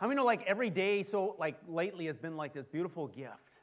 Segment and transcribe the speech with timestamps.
[0.00, 3.60] How many know like every day so like lately has been like this beautiful gift?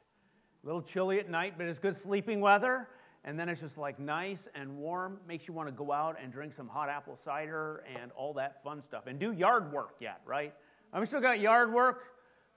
[0.62, 2.86] A little chilly at night, but it's good sleeping weather.
[3.24, 6.32] And then it's just like nice and warm, makes you want to go out and
[6.32, 9.08] drink some hot apple cider and all that fun stuff.
[9.08, 10.54] And do yard work yet, right?
[10.92, 12.04] I've still got yard work,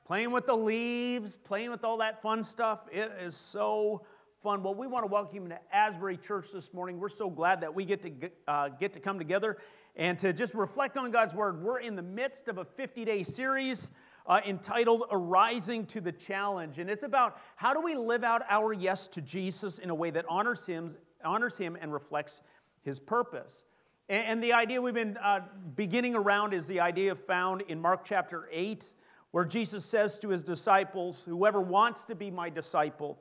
[0.05, 2.87] playing with the leaves, playing with all that fun stuff.
[2.91, 4.05] It is so
[4.43, 4.61] fun.
[4.61, 6.99] Well, we want to welcome you to Asbury Church this morning.
[6.99, 9.57] We're so glad that we get to uh, get to come together
[9.95, 11.61] and to just reflect on God's Word.
[11.61, 13.91] We're in the midst of a 50 day series
[14.27, 16.79] uh, entitled Arising to the Challenge.
[16.79, 20.11] And it's about how do we live out our yes to Jesus in a way
[20.11, 20.89] that honors Him,
[21.23, 22.41] honors him and reflects
[22.83, 23.65] His purpose.
[24.09, 25.41] And, and the idea we've been uh,
[25.75, 28.93] beginning around is the idea found in Mark chapter 8,
[29.31, 33.19] where Jesus says to His disciples, Whoever wants to be my disciple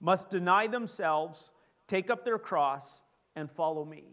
[0.00, 1.52] must deny themselves,
[1.88, 3.02] take up their cross,
[3.36, 4.04] and follow me.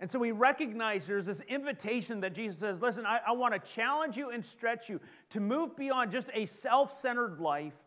[0.00, 3.72] And so we recognize there's this invitation that Jesus says, Listen, I, I want to
[3.72, 7.84] challenge you and stretch you to move beyond just a self centered life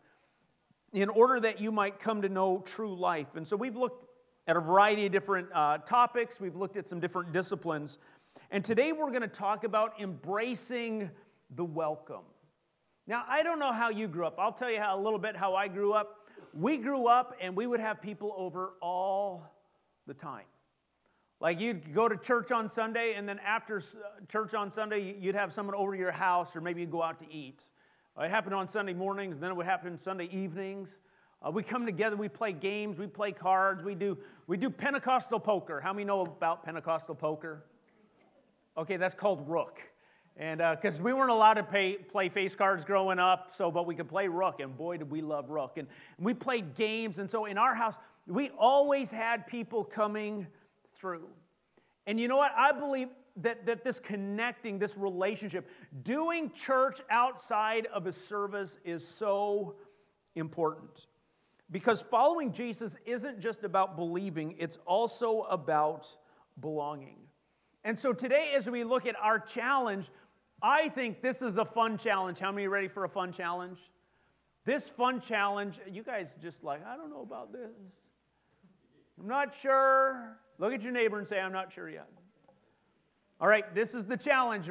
[0.92, 3.36] in order that you might come to know true life.
[3.36, 4.06] And so we've looked
[4.46, 7.98] at a variety of different uh, topics, we've looked at some different disciplines.
[8.50, 11.10] And today we're going to talk about embracing
[11.54, 12.24] the welcome.
[13.06, 14.36] Now, I don't know how you grew up.
[14.38, 16.28] I'll tell you how, a little bit how I grew up.
[16.52, 19.50] We grew up and we would have people over all
[20.06, 20.44] the time.
[21.42, 25.34] Like you'd go to church on Sunday, and then after uh, church on Sunday, you'd
[25.34, 27.64] have someone over to your house, or maybe you'd go out to eat.
[28.16, 31.00] It happened on Sunday mornings, then it would happen Sunday evenings.
[31.44, 35.40] Uh, we come together, we play games, we play cards, we do, we do Pentecostal
[35.40, 35.80] poker.
[35.80, 37.64] How many know about Pentecostal poker?
[38.78, 39.80] Okay, that's called Rook.
[40.36, 43.84] And because uh, we weren't allowed to pay, play face cards growing up, so but
[43.84, 45.76] we could play Rook, and boy, did we love Rook.
[45.76, 45.88] And
[46.20, 47.96] we played games, and so in our house,
[48.28, 50.46] we always had people coming
[52.06, 52.52] And you know what?
[52.56, 55.68] I believe that, that this connecting, this relationship,
[56.02, 59.76] doing church outside of a service is so
[60.34, 61.06] important.
[61.70, 66.14] Because following Jesus isn't just about believing, it's also about
[66.60, 67.16] belonging.
[67.84, 70.10] And so today, as we look at our challenge,
[70.62, 72.38] I think this is a fun challenge.
[72.38, 73.78] How many are ready for a fun challenge?
[74.64, 77.72] This fun challenge, you guys just like, I don't know about this.
[79.18, 80.38] I'm not sure.
[80.62, 82.08] Look at your neighbor and say, I'm not sure yet.
[83.40, 84.70] All right, this is the challenge.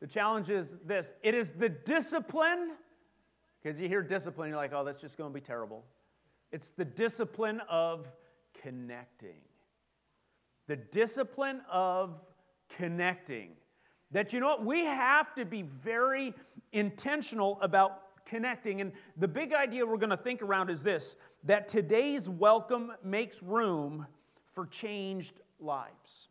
[0.00, 2.74] The challenge is this it is the discipline,
[3.60, 5.84] because you hear discipline, you're like, oh, that's just going to be terrible.
[6.52, 8.06] It's the discipline of
[8.62, 9.40] connecting.
[10.68, 12.20] The discipline of
[12.76, 13.56] connecting.
[14.12, 14.64] That you know what?
[14.64, 16.32] We have to be very
[16.70, 18.80] intentional about connecting.
[18.80, 23.42] And the big idea we're going to think around is this that today's welcome makes
[23.42, 24.06] room
[24.54, 26.28] for changed lives.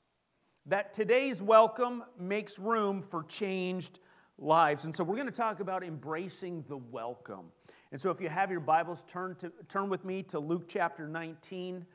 [0.65, 3.99] That today's welcome makes room for changed
[4.37, 4.85] lives.
[4.85, 7.51] And so we're going to talk about embracing the welcome.
[7.91, 11.07] And so if you have your Bibles, turn, to, turn with me to Luke chapter
[11.07, 11.85] 19.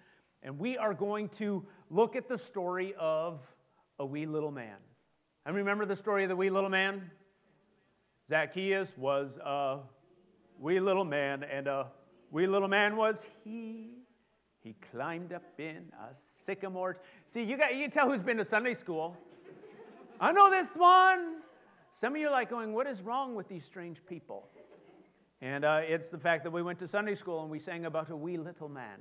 [0.42, 3.42] And we are going to look at the story of
[3.98, 4.76] a wee little man.
[5.46, 7.10] And remember the story of the wee little man?
[8.28, 9.78] Zacchaeus was a
[10.58, 11.86] wee little man, and a
[12.30, 14.07] wee little man was he.
[14.68, 16.98] He climbed up in a sycamore.
[17.26, 19.16] See, you, got, you can tell who's been to Sunday school.
[20.20, 21.36] I know this one.
[21.90, 24.46] Some of you are like going, What is wrong with these strange people?
[25.40, 28.10] And uh, it's the fact that we went to Sunday school and we sang about
[28.10, 28.98] a wee little man.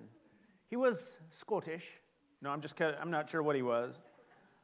[0.69, 1.83] He was Scottish.
[2.41, 2.95] No, I'm just kidding.
[3.01, 4.01] I'm not sure what he was.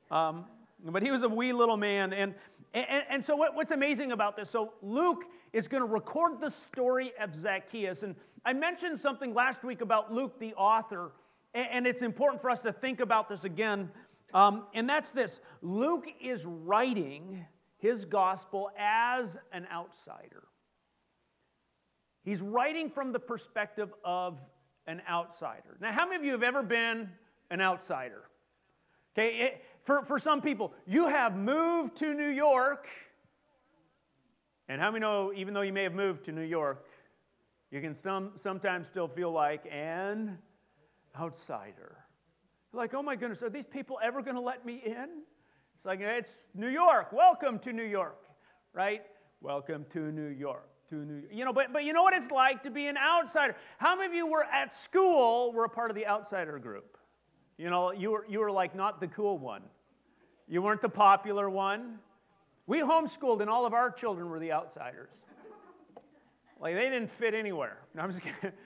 [0.09, 0.45] Um,
[0.85, 2.13] but he was a wee little man.
[2.13, 2.33] And,
[2.73, 4.49] and, and so, what, what's amazing about this?
[4.49, 8.03] So, Luke is going to record the story of Zacchaeus.
[8.03, 8.15] And
[8.45, 11.11] I mentioned something last week about Luke, the author,
[11.53, 13.89] and it's important for us to think about this again.
[14.33, 17.45] Um, and that's this Luke is writing
[17.77, 20.43] his gospel as an outsider.
[22.23, 24.39] He's writing from the perspective of
[24.87, 25.77] an outsider.
[25.79, 27.09] Now, how many of you have ever been
[27.49, 28.23] an outsider?
[29.13, 32.87] Okay, it, for, for some people, you have moved to New York.
[34.67, 36.85] And how many know, even though you may have moved to New York,
[37.73, 40.37] you can some, sometimes still feel like an
[41.19, 41.97] outsider.
[42.71, 45.23] Like, oh my goodness, are these people ever going to let me in?
[45.75, 47.11] It's like, it's New York.
[47.11, 48.27] Welcome to New York,
[48.73, 49.01] right?
[49.41, 50.69] Welcome to New York.
[50.91, 53.55] To New You know, but, but you know what it's like to be an outsider.
[53.79, 56.95] How many of you were at school, were a part of the outsider group?
[57.57, 59.63] You know, you were, you were like not the cool one.
[60.47, 61.97] You weren't the popular one.
[62.67, 65.25] We homeschooled, and all of our children were the outsiders.
[66.63, 67.77] Like they didn't fit anywhere.
[67.93, 68.51] No, I'm just kidding.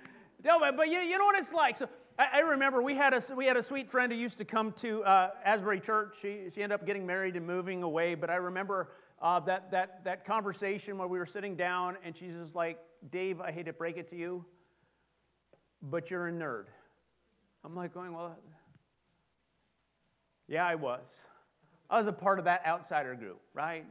[0.45, 1.77] No, but, you, you know what it's like.
[1.77, 4.45] So I, I, remember we had, a, we had a sweet friend who used to
[4.45, 6.15] come to uh, Asbury Church.
[6.21, 8.13] She, she ended up getting married and moving away.
[8.13, 12.33] But I remember uh, that, that, that conversation where we were sitting down and she's
[12.33, 12.77] just like,
[13.09, 14.45] Dave, I hate to break it to you,
[15.81, 16.65] but you're a nerd.
[17.65, 18.37] I'm like going, well,
[20.47, 21.23] yeah, I was.
[21.89, 23.85] I was a part of that outsider group, right?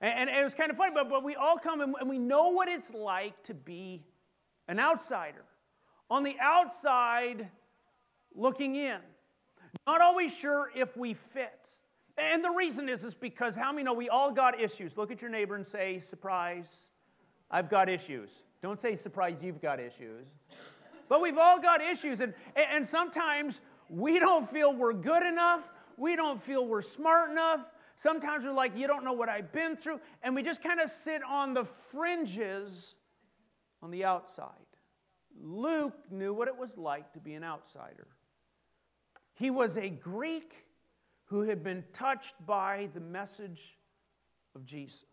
[0.00, 2.18] And, and it was kind of funny, but, but we all come and, and we
[2.18, 4.04] know what it's like to be
[4.68, 5.44] an outsider.
[6.10, 7.48] On the outside,
[8.34, 8.98] looking in.
[9.86, 11.68] Not always sure if we fit.
[12.18, 14.96] And the reason is, is because how many know we all got issues?
[14.96, 16.90] Look at your neighbor and say, surprise,
[17.50, 18.30] I've got issues.
[18.62, 20.26] Don't say, surprise, you've got issues.
[21.08, 22.20] But we've all got issues.
[22.20, 25.68] And, and sometimes we don't feel we're good enough.
[25.96, 27.70] We don't feel we're smart enough.
[27.96, 30.00] Sometimes we're like, you don't know what I've been through.
[30.22, 32.94] And we just kind of sit on the fringes
[33.82, 34.50] on the outside.
[35.42, 38.06] Luke knew what it was like to be an outsider.
[39.34, 40.66] He was a Greek
[41.24, 43.78] who had been touched by the message
[44.54, 45.04] of Jesus.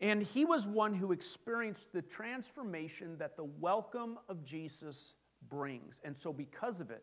[0.00, 5.14] And he was one who experienced the transformation that the welcome of Jesus
[5.48, 6.00] brings.
[6.04, 7.02] And so, because of it,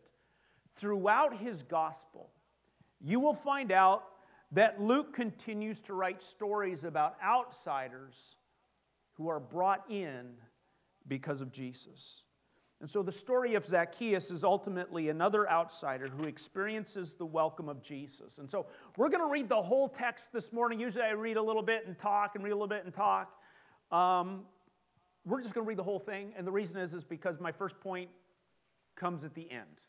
[0.76, 2.30] throughout his gospel,
[3.04, 4.04] you will find out
[4.52, 8.36] that Luke continues to write stories about outsiders
[9.12, 10.32] who are brought in
[11.06, 12.22] because of Jesus.
[12.80, 17.82] And so the story of Zacchaeus is ultimately another outsider who experiences the welcome of
[17.82, 18.38] Jesus.
[18.38, 18.66] And so
[18.96, 20.80] we're going to read the whole text this morning.
[20.80, 23.32] Usually I read a little bit and talk and read a little bit and talk.
[23.92, 24.42] Um,
[25.26, 26.32] we're just going to read the whole thing.
[26.36, 28.10] And the reason is, is because my first point
[28.96, 29.80] comes at the end.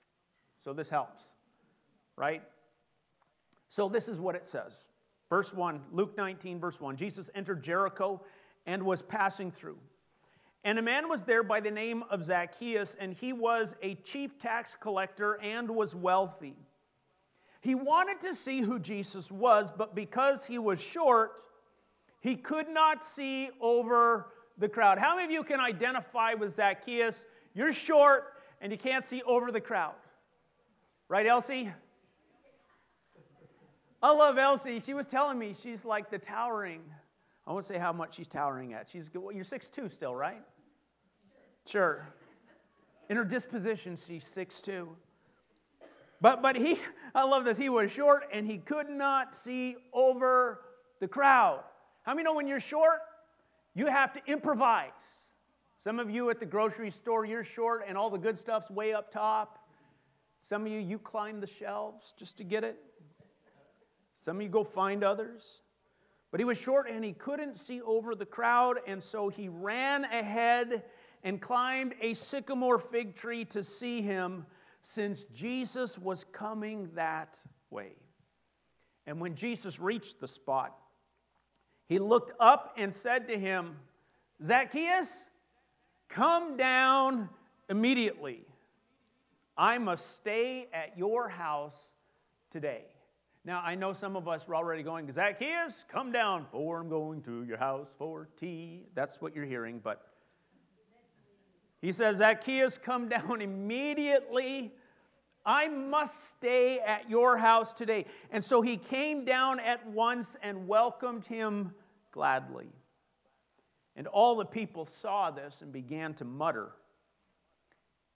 [0.57, 1.21] So this helps,
[2.15, 2.43] right?
[3.75, 4.87] So this is what it says.
[5.29, 6.95] Verse 1, Luke 19, verse 1.
[6.95, 8.23] Jesus entered Jericho
[8.65, 9.77] and was passing through.
[10.63, 14.39] And a man was there by the name of Zacchaeus, and he was a chief
[14.39, 16.55] tax collector and was wealthy.
[17.59, 21.41] He wanted to see who Jesus was, but because he was short,
[22.21, 24.27] he could not see over
[24.57, 24.99] the crowd.
[24.99, 27.25] How many of you can identify with Zacchaeus?
[27.53, 29.95] You're short and you can't see over the crowd.
[31.09, 31.73] Right, Elsie?
[34.05, 34.79] I love Elsie.
[34.81, 36.81] She was telling me she's like the towering.
[37.47, 38.87] I won't say how much she's towering at.
[38.87, 40.43] She's well, you're 6'2 still, right?
[41.65, 42.07] Sure.
[43.09, 44.89] In her disposition, she's 6'2.
[46.21, 46.77] But, but he,
[47.15, 50.61] I love this, he was short and he could not see over
[50.99, 51.63] the crowd.
[52.03, 52.99] How many know when you're short,
[53.73, 55.25] you have to improvise?
[55.79, 58.93] Some of you at the grocery store, you're short and all the good stuff's way
[58.93, 59.67] up top.
[60.37, 62.77] Some of you, you climb the shelves just to get it.
[64.15, 65.61] Some of you go find others.
[66.31, 70.03] But he was short and he couldn't see over the crowd, and so he ran
[70.05, 70.83] ahead
[71.23, 74.45] and climbed a sycamore fig tree to see him,
[74.81, 77.39] since Jesus was coming that
[77.69, 77.93] way.
[79.07, 80.77] And when Jesus reached the spot,
[81.87, 83.77] he looked up and said to him,
[84.43, 85.29] Zacchaeus,
[86.09, 87.29] come down
[87.69, 88.45] immediately.
[89.57, 91.91] I must stay at your house
[92.51, 92.85] today.
[93.45, 97.21] Now, I know some of us are already going, Zacchaeus, come down, for I'm going
[97.23, 98.87] to your house for tea.
[98.95, 100.03] That's what you're hearing, but
[101.79, 104.73] he says, Zacchaeus, come down immediately.
[105.45, 108.05] I must stay at your house today.
[108.31, 111.75] And so he came down at once and welcomed him
[112.11, 112.69] gladly.
[113.95, 116.71] And all the people saw this and began to mutter,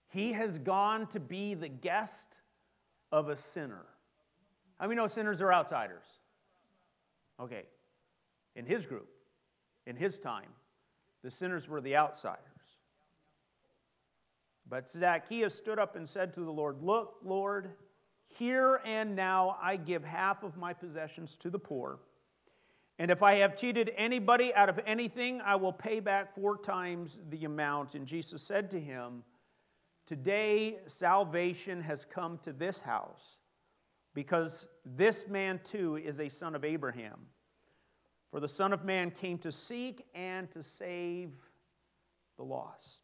[0.08, 2.38] He has gone to be the guest
[3.12, 3.86] of a sinner.
[4.80, 6.06] How many know sinners are outsiders?
[7.40, 7.64] Okay.
[8.56, 9.10] In his group,
[9.86, 10.50] in his time,
[11.24, 12.46] the sinners were the outsiders.
[14.70, 17.72] But Zacchaeus stood up and said to the Lord, Look, Lord,
[18.38, 22.00] here and now I give half of my possessions to the poor.
[23.00, 27.20] And if I have cheated anybody out of anything, I will pay back four times
[27.30, 27.96] the amount.
[27.96, 29.24] And Jesus said to him,
[30.06, 33.38] Today salvation has come to this house,
[34.20, 37.20] because this man too is a son of Abraham.
[38.32, 41.32] For the Son of Man came to seek and to save
[42.36, 43.02] the lost.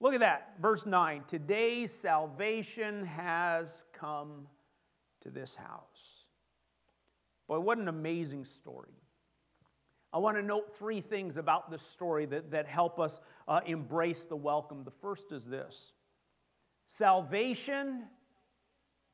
[0.00, 1.24] Look at that, verse 9.
[1.26, 4.46] Today's salvation has come
[5.20, 6.24] to this house.
[7.46, 8.96] Boy, what an amazing story.
[10.10, 14.24] I want to note three things about this story that, that help us uh, embrace
[14.24, 14.84] the welcome.
[14.84, 15.92] The first is this
[16.86, 18.04] salvation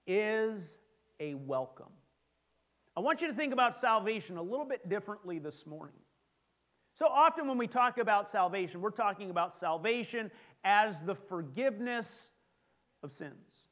[0.09, 0.79] is
[1.21, 1.93] a welcome.
[2.97, 5.95] I want you to think about salvation a little bit differently this morning.
[6.95, 10.33] So often, when we talk about salvation, we're talking about salvation
[10.65, 12.31] as the forgiveness
[13.05, 13.69] of sins.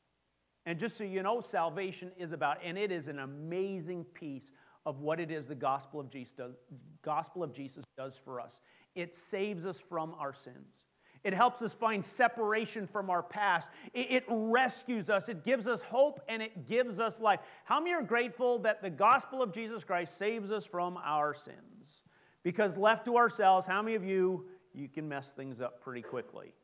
[0.64, 4.52] And just so you know, salvation is about, and it is an amazing piece
[4.84, 6.54] of what it is the gospel of Jesus does,
[7.02, 8.60] gospel of Jesus does for us.
[8.94, 10.85] It saves us from our sins.
[11.26, 13.66] It helps us find separation from our past.
[13.92, 15.28] It, it, rescues us.
[15.28, 17.40] It gives us hope and it gives us life.
[17.64, 22.02] How many are grateful that the gospel of Jesus Christ saves us from our sins?
[22.44, 26.54] Because left to ourselves, how many of you, you can mess things up pretty quickly,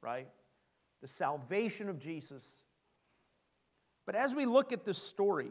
[0.00, 0.28] right?
[1.02, 2.62] The salvation of Jesus.
[4.06, 5.50] But as we look at this story,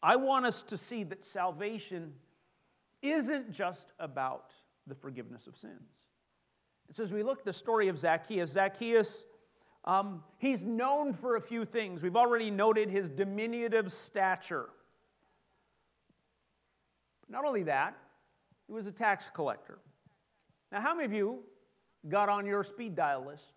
[0.00, 2.12] I want us to see that salvation
[3.02, 4.54] isn't just about
[4.86, 5.99] the forgiveness of sins.
[6.90, 9.24] And so, as we look at the story of Zacchaeus, Zacchaeus,
[9.84, 12.02] um, he's known for a few things.
[12.02, 14.70] We've already noted his diminutive stature.
[17.20, 17.96] But not only that,
[18.66, 19.78] he was a tax collector.
[20.72, 21.44] Now, how many of you
[22.08, 23.52] got on your speed dial list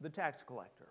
[0.00, 0.88] the tax collector?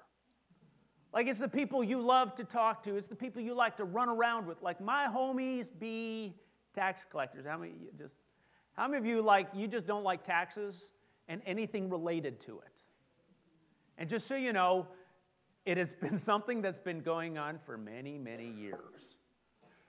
[1.13, 3.83] Like it's the people you love to talk to, it's the people you like to
[3.83, 4.61] run around with.
[4.61, 6.33] Like my homies be
[6.73, 7.45] tax collectors.
[7.45, 8.15] How many just
[8.71, 10.93] how many of you like you just don't like taxes
[11.27, 12.83] and anything related to it?
[13.97, 14.87] And just so you know,
[15.65, 19.17] it has been something that's been going on for many, many years.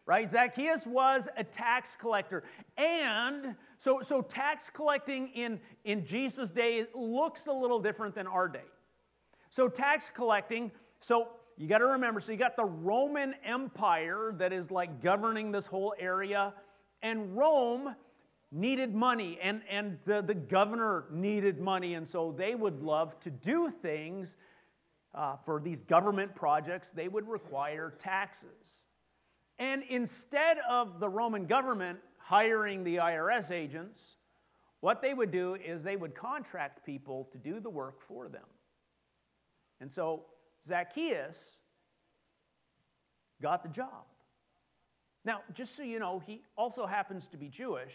[0.07, 0.31] Right?
[0.31, 2.45] Zacchaeus was a tax collector.
[2.77, 8.47] And so, so tax collecting in, in Jesus' day looks a little different than our
[8.47, 8.67] day.
[9.49, 14.53] So, tax collecting, so you got to remember, so you got the Roman Empire that
[14.53, 16.53] is like governing this whole area
[17.01, 17.95] and Rome
[18.55, 23.31] needed money, and, and the, the governor needed money, and so they would love to
[23.31, 24.37] do things
[25.15, 28.89] uh, for these government projects, they would require taxes.
[29.59, 34.17] And instead of the Roman government hiring the IRS agents,
[34.81, 38.45] what they would do is they would contract people to do the work for them.
[39.81, 40.25] And so
[40.65, 41.59] Zacchaeus
[43.41, 44.05] got the job.
[45.25, 47.95] Now, just so you know, he also happens to be Jewish.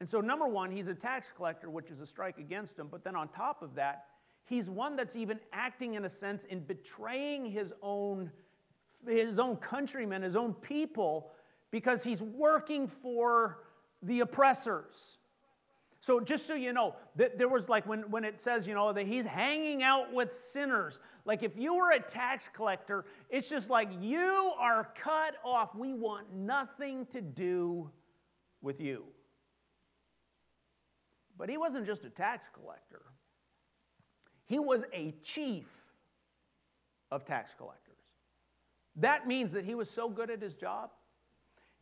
[0.00, 2.88] And so, number one, he's a tax collector, which is a strike against him.
[2.90, 4.06] But then, on top of that,
[4.46, 8.30] he's one that's even acting, in a sense, in betraying his own,
[9.06, 11.32] his own countrymen, his own people,
[11.70, 13.58] because he's working for
[14.02, 15.18] the oppressors.
[16.02, 19.06] So, just so you know, there was like when, when it says, you know, that
[19.06, 20.98] he's hanging out with sinners.
[21.26, 25.74] Like if you were a tax collector, it's just like you are cut off.
[25.74, 27.90] We want nothing to do
[28.62, 29.04] with you.
[31.40, 33.00] But he wasn't just a tax collector,
[34.44, 35.66] he was a chief
[37.10, 37.96] of tax collectors.
[38.96, 40.90] That means that he was so good at his job,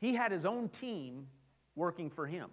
[0.01, 1.27] he had his own team
[1.75, 2.51] working for him.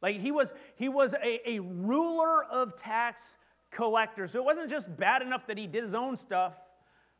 [0.00, 3.36] Like he was, he was a, a ruler of tax
[3.70, 4.30] collectors.
[4.30, 6.54] So it wasn't just bad enough that he did his own stuff,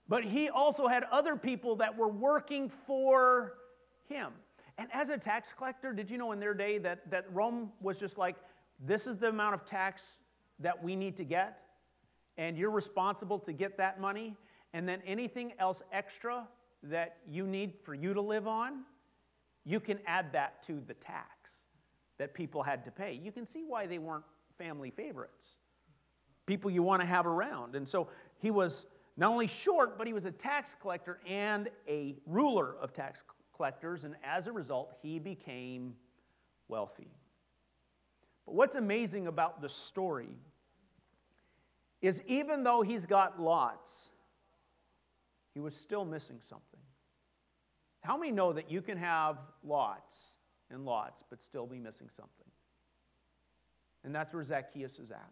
[0.08, 3.54] but he also had other people that were working for
[4.08, 4.32] him.
[4.78, 7.98] And as a tax collector, did you know in their day that, that Rome was
[7.98, 8.36] just like,
[8.80, 10.04] this is the amount of tax
[10.58, 11.62] that we need to get,
[12.36, 14.36] and you're responsible to get that money,
[14.72, 16.46] and then anything else extra
[16.82, 18.84] that you need for you to live on,
[19.64, 21.66] you can add that to the tax
[22.18, 23.12] that people had to pay.
[23.12, 24.24] You can see why they weren't
[24.58, 25.56] family favorites,
[26.46, 27.74] people you want to have around.
[27.74, 28.08] And so
[28.38, 32.92] he was not only short, but he was a tax collector and a ruler of
[32.92, 33.22] tax
[33.54, 35.94] collectors, and as a result, he became
[36.68, 37.08] wealthy.
[38.52, 40.34] What's amazing about the story
[42.00, 44.10] is even though he's got lots,
[45.54, 46.80] he was still missing something.
[48.00, 50.16] How many know that you can have lots
[50.70, 52.46] and lots, but still be missing something.
[54.04, 55.30] And that's where Zacchaeus is at.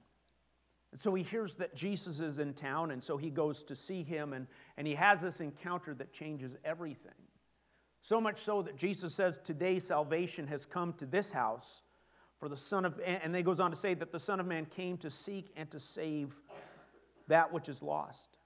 [0.92, 4.02] And so he hears that Jesus is in town, and so he goes to see
[4.02, 4.46] him, and,
[4.76, 7.12] and he has this encounter that changes everything.
[8.00, 11.82] So much so that Jesus says, Today salvation has come to this house,
[12.38, 14.64] for the Son of and then goes on to say that the Son of Man
[14.64, 16.40] came to seek and to save
[17.26, 18.38] that which is lost.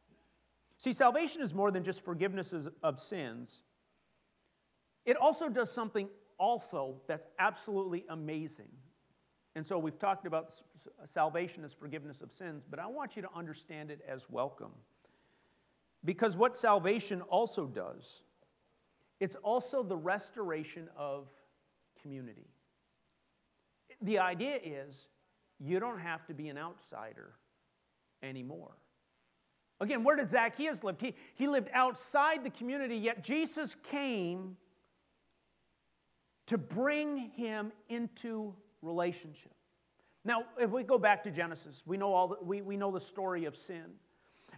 [0.79, 3.63] See, salvation is more than just forgiveness of sins.
[5.05, 6.09] It also does something
[6.39, 8.69] also that's absolutely amazing.
[9.55, 10.53] And so we've talked about
[11.05, 14.73] salvation as forgiveness of sins, but I want you to understand it as welcome.
[16.05, 18.23] Because what salvation also does,
[19.21, 21.29] it's also the restoration of
[22.01, 22.49] community.
[24.03, 25.07] The idea is
[25.59, 27.35] you don't have to be an outsider
[28.23, 28.73] anymore.
[29.81, 31.01] Again, where did Zacchaeus live?
[31.01, 34.57] He, he lived outside the community, yet Jesus came
[36.47, 39.53] to bring him into relationship.
[40.25, 43.01] Now, if we go back to Genesis, we know, all the, we, we know the
[43.01, 43.85] story of sin.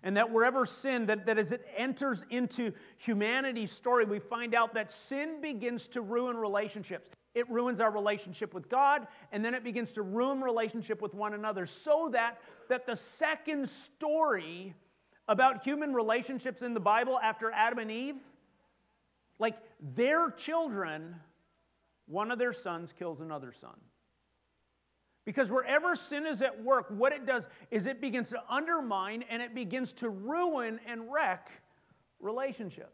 [0.02, 4.74] And that wherever sin, that, that as it enters into humanity's story, we find out
[4.74, 7.08] that sin begins to ruin relationships.
[7.34, 11.34] It ruins our relationship with God, and then it begins to ruin relationship with one
[11.34, 11.66] another.
[11.66, 12.38] So that,
[12.68, 14.74] that the second story
[15.26, 18.22] about human relationships in the Bible after Adam and Eve,
[19.38, 21.16] like their children,
[22.06, 23.76] one of their sons kills another son.
[25.24, 29.42] Because wherever sin is at work, what it does is it begins to undermine and
[29.42, 31.62] it begins to ruin and wreck
[32.20, 32.93] relationships.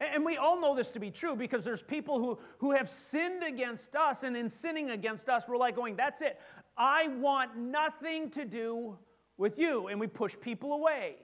[0.00, 3.42] And we all know this to be true because there's people who, who have sinned
[3.42, 6.40] against us, and in sinning against us, we're like going, That's it.
[6.76, 8.96] I want nothing to do
[9.36, 9.88] with you.
[9.88, 11.16] And we push people away.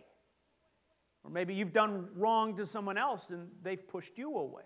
[1.25, 4.63] Or maybe you've done wrong to someone else and they've pushed you away.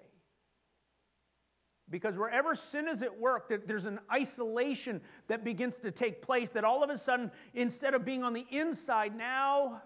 [1.88, 6.62] Because wherever sin is at work, there's an isolation that begins to take place that
[6.62, 9.82] all of a sudden, instead of being on the inside, now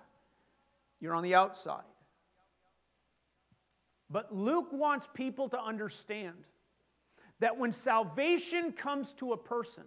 [1.00, 1.85] you're on the outside.
[4.11, 6.37] But Luke wants people to understand
[7.40, 9.84] that when salvation comes to a person,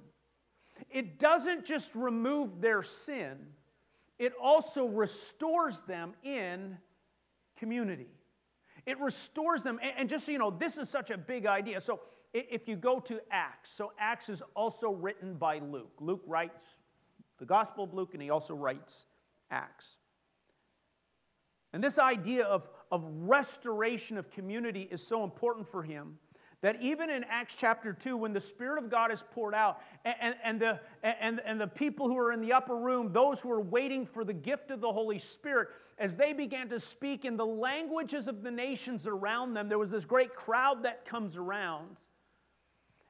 [0.89, 3.37] it doesn't just remove their sin,
[4.19, 6.77] it also restores them in
[7.57, 8.07] community.
[8.85, 9.79] It restores them.
[9.97, 11.81] And just so you know, this is such a big idea.
[11.81, 11.99] So
[12.33, 15.91] if you go to Acts, so Acts is also written by Luke.
[15.99, 16.77] Luke writes
[17.37, 19.05] the Gospel of Luke, and he also writes
[19.51, 19.97] Acts.
[21.73, 26.17] And this idea of, of restoration of community is so important for him
[26.61, 30.35] that even in Acts chapter 2, when the Spirit of God is poured out, and,
[30.43, 33.61] and, the, and, and the people who are in the upper room, those who are
[33.61, 35.67] waiting for the gift of the Holy Spirit,
[35.99, 39.91] as they began to speak in the languages of the nations around them, there was
[39.91, 41.97] this great crowd that comes around.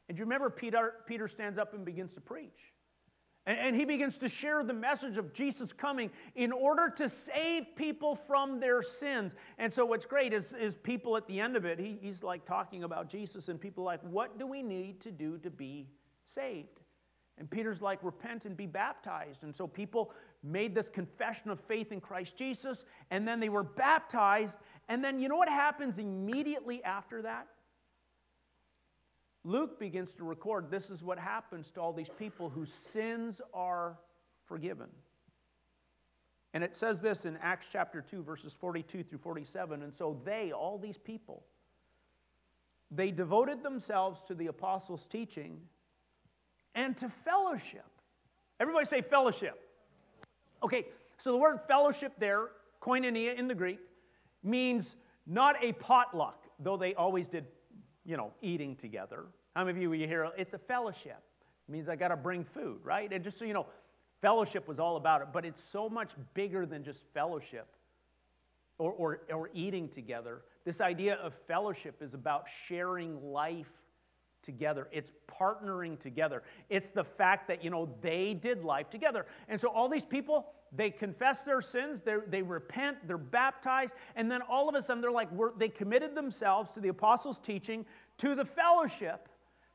[0.09, 2.73] And you remember Peter, Peter stands up and begins to preach.
[3.47, 8.13] And, he begins to share the message of Jesus coming in order to save people
[8.13, 9.35] from their sins.
[9.57, 12.45] And so, what's great is, is people at the end of it, he, he's like
[12.45, 15.87] talking about Jesus, and people like, What do we need to do to be
[16.25, 16.81] saved?
[17.37, 19.43] And Peter's like, Repent and be baptized.
[19.43, 20.11] And so, people
[20.43, 24.57] made this confession of faith in Christ Jesus, and then they were baptized.
[24.89, 27.47] And then, you know what happens immediately after that?
[29.43, 33.97] Luke begins to record this is what happens to all these people whose sins are
[34.45, 34.87] forgiven.
[36.53, 39.83] And it says this in Acts chapter 2, verses 42 through 47.
[39.83, 41.43] And so they, all these people,
[42.89, 45.59] they devoted themselves to the apostles' teaching
[46.73, 47.85] and to fellowship.
[48.59, 49.59] Everybody say fellowship.
[50.63, 50.85] Okay,
[51.17, 52.47] so the word fellowship there,
[52.81, 53.79] koinonia in the Greek,
[54.43, 54.95] means
[55.25, 57.45] not a potluck, though they always did,
[58.07, 59.25] you know, eating together.
[59.55, 61.21] How many of you, you hear it's a fellowship?
[61.67, 63.11] It means I got to bring food, right?
[63.11, 63.67] And just so you know,
[64.21, 67.67] fellowship was all about it, but it's so much bigger than just fellowship
[68.77, 70.41] or, or, or eating together.
[70.63, 73.71] This idea of fellowship is about sharing life
[74.41, 74.87] together.
[74.91, 76.43] It's partnering together.
[76.69, 79.25] It's the fact that, you know, they did life together.
[79.49, 84.41] And so all these people, they confess their sins, they repent, they're baptized, and then
[84.41, 87.85] all of a sudden they're like, they committed themselves to the apostles' teaching,
[88.17, 89.29] to the fellowship,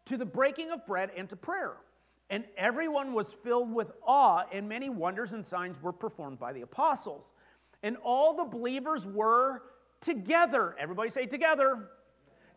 [0.05, 1.77] to the breaking of bread and to prayer.
[2.31, 6.63] And everyone was filled with awe, and many wonders and signs were performed by the
[6.63, 7.33] apostles.
[7.83, 9.63] And all the believers were
[10.01, 10.75] together.
[10.79, 11.91] Everybody say together.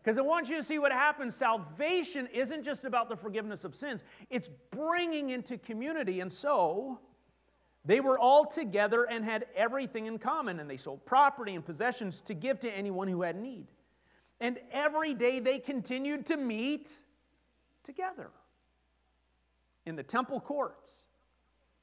[0.02, 1.34] Because I want you to see what happens.
[1.34, 6.20] Salvation isn't just about the forgiveness of sins, it's bringing into community.
[6.20, 7.00] And so
[7.86, 12.20] they were all together and had everything in common, and they sold property and possessions
[12.22, 13.66] to give to anyone who had need.
[14.40, 16.92] And every day they continued to meet
[17.84, 18.30] together
[19.86, 21.06] in the temple courts.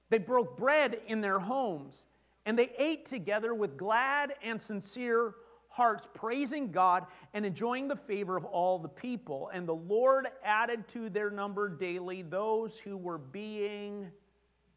[0.09, 2.05] They broke bread in their homes
[2.45, 5.33] and they ate together with glad and sincere
[5.69, 9.49] hearts, praising God and enjoying the favor of all the people.
[9.53, 14.07] And the Lord added to their number daily those who were being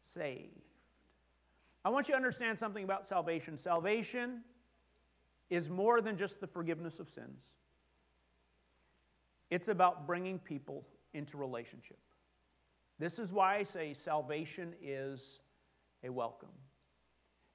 [0.03, 0.66] saved.
[1.85, 3.57] I want you to understand something about salvation.
[3.57, 4.41] Salvation
[5.49, 7.41] is more than just the forgiveness of sins,
[9.49, 11.97] it's about bringing people into relationship.
[12.99, 15.39] This is why I say salvation is
[16.03, 16.49] a welcome.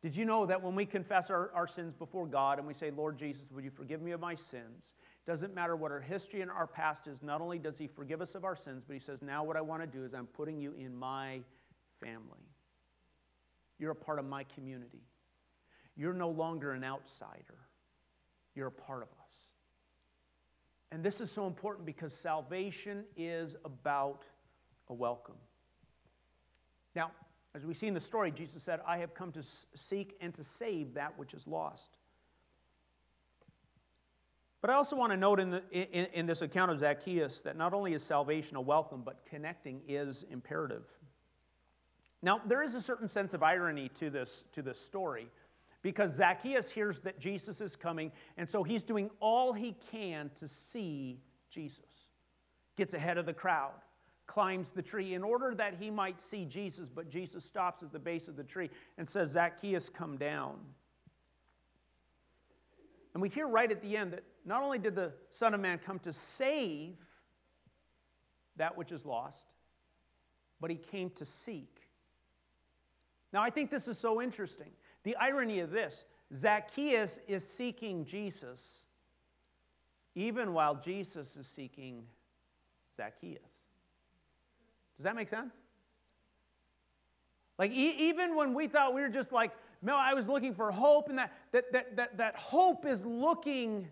[0.02, 2.90] Did you know that when we confess our, our sins before God and we say,
[2.90, 4.94] Lord Jesus, would you forgive me of my sins?
[5.26, 8.34] Doesn't matter what our history and our past is, not only does He forgive us
[8.34, 10.58] of our sins, but He says, now what I want to do is I'm putting
[10.58, 11.40] you in my
[12.00, 12.51] family.
[13.82, 15.02] You're a part of my community.
[15.96, 17.58] You're no longer an outsider,
[18.54, 19.34] you're a part of us.
[20.92, 24.24] And this is so important because salvation is about
[24.88, 25.34] a welcome.
[26.94, 27.10] Now,
[27.56, 29.42] As we see in the story, Jesus said, I have come to
[29.74, 31.98] seek and to save that which is lost.
[34.60, 37.56] But I also want to note in, the, in, in, this account of Zacchaeus that
[37.56, 40.84] not only is salvation a welcome, but connecting is imperative.
[42.22, 45.28] Now, there is a certain sense of irony to this, to this story
[45.82, 50.46] because Zacchaeus hears that Jesus is coming, and so he's doing all he can to
[50.46, 51.84] see Jesus.
[52.76, 53.72] Gets ahead of the crowd,
[54.28, 57.98] climbs the tree in order that he might see Jesus, but Jesus stops at the
[57.98, 60.58] base of the tree and says, Zacchaeus, come down.
[63.14, 65.78] And we hear right at the end that not only did the Son of Man
[65.78, 66.96] come to save
[68.56, 69.44] that which is lost,
[70.60, 71.81] but he came to seek.
[73.32, 74.70] Now, I think this is so interesting.
[75.04, 78.82] The irony of this Zacchaeus is seeking Jesus
[80.14, 82.04] even while Jesus is seeking
[82.94, 83.40] Zacchaeus.
[84.96, 85.54] Does that make sense?
[87.58, 90.70] Like, e- even when we thought we were just like, no, I was looking for
[90.70, 93.88] hope, and that, that, that, that, that hope is looking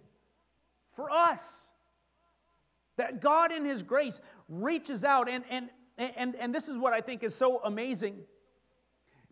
[0.90, 1.68] for us.
[2.96, 5.28] That God, in His grace, reaches out.
[5.28, 8.18] And, and, and, and this is what I think is so amazing.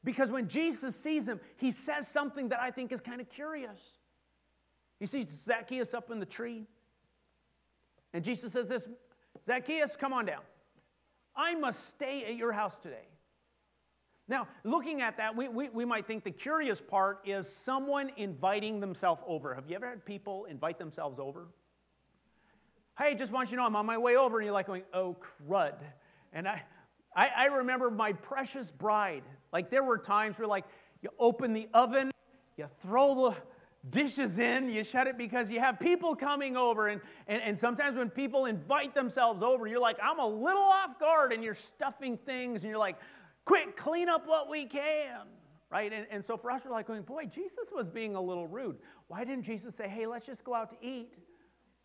[0.08, 3.78] Because when Jesus sees him, he says something that I think is kind of curious.
[4.98, 6.64] He sees Zacchaeus up in the tree.
[8.14, 8.88] And Jesus says this
[9.46, 10.40] Zacchaeus, come on down.
[11.36, 13.06] I must stay at your house today.
[14.28, 18.80] Now, looking at that, we, we, we might think the curious part is someone inviting
[18.80, 19.54] themselves over.
[19.54, 21.48] Have you ever had people invite themselves over?
[22.96, 24.38] Hey, just want you to know I'm on my way over.
[24.38, 25.74] And you're like going, oh, crud.
[26.32, 26.62] And I,
[27.18, 29.24] I, I remember my precious bride.
[29.52, 30.64] Like, there were times where, like,
[31.02, 32.12] you open the oven,
[32.56, 33.36] you throw the
[33.90, 36.86] dishes in, you shut it because you have people coming over.
[36.86, 41.00] And, and, and sometimes when people invite themselves over, you're like, I'm a little off
[41.00, 42.96] guard, and you're stuffing things, and you're like,
[43.44, 45.22] quick, clean up what we can.
[45.70, 45.92] Right?
[45.92, 48.76] And, and so for us, we're like going, boy, Jesus was being a little rude.
[49.08, 51.14] Why didn't Jesus say, hey, let's just go out to eat?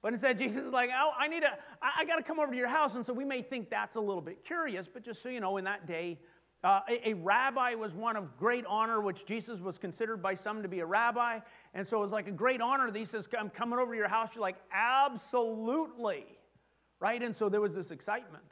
[0.03, 1.49] But instead, Jesus is like, oh, I need to,
[1.81, 2.95] I, I got to come over to your house.
[2.95, 5.55] And so we may think that's a little bit curious, but just so you know,
[5.57, 6.19] in that day,
[6.61, 10.61] uh, a, a, rabbi was one of great honor, which Jesus was considered by some
[10.61, 11.39] to be a rabbi.
[11.73, 13.97] And so it was like a great honor that he says, I'm coming over to
[13.97, 14.29] your house.
[14.35, 16.25] You're like, absolutely.
[16.99, 17.21] Right?
[17.21, 18.43] And so there was this excitement.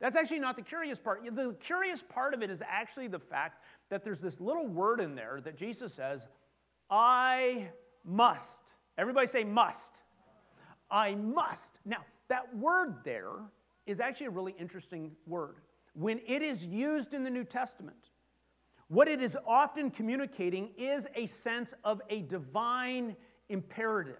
[0.00, 1.22] That's actually not the curious part.
[1.32, 5.16] The curious part of it is actually the fact that there's this little word in
[5.16, 6.28] there that Jesus says,
[6.88, 7.68] I
[8.04, 8.74] must.
[8.96, 10.02] Everybody say must.
[10.90, 11.78] I must.
[11.84, 13.32] Now, that word there
[13.86, 15.56] is actually a really interesting word.
[15.94, 18.10] When it is used in the New Testament,
[18.88, 23.16] what it is often communicating is a sense of a divine
[23.48, 24.16] imperative.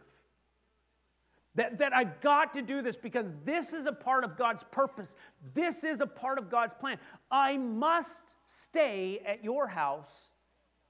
[1.55, 5.17] That, that I've got to do this because this is a part of God's purpose.
[5.55, 6.99] This is a part of God's plan.
[7.31, 10.31] I must stay at your house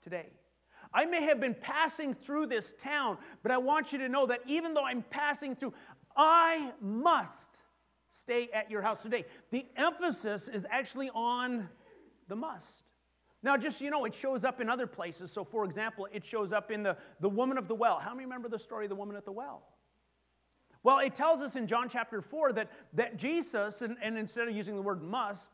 [0.02, 0.26] today.
[0.92, 4.40] I may have been passing through this town, but I want you to know that
[4.46, 5.74] even though I'm passing through,
[6.16, 7.62] I must
[8.10, 9.24] stay at your house today.
[9.50, 11.68] The emphasis is actually on
[12.28, 12.84] the must.
[13.42, 15.30] Now, just you know, it shows up in other places.
[15.30, 17.98] So, for example, it shows up in the, the woman of the well.
[17.98, 19.62] How many remember the story of the woman at the well?
[20.82, 24.54] Well, it tells us in John chapter 4 that, that Jesus, and, and instead of
[24.54, 25.50] using the word must,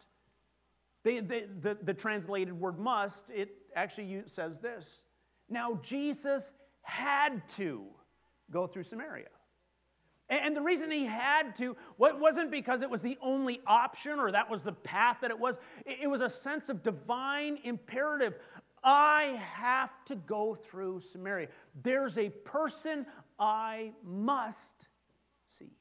[1.03, 5.05] the, the, the translated word must, it actually says this.
[5.48, 6.52] Now, Jesus
[6.83, 7.85] had to
[8.50, 9.28] go through Samaria.
[10.30, 14.50] And the reason he had to wasn't because it was the only option or that
[14.50, 15.59] was the path that it was.
[15.85, 18.35] It was a sense of divine imperative.
[18.83, 21.48] I have to go through Samaria.
[21.83, 23.07] There's a person
[23.38, 24.87] I must
[25.46, 25.72] see.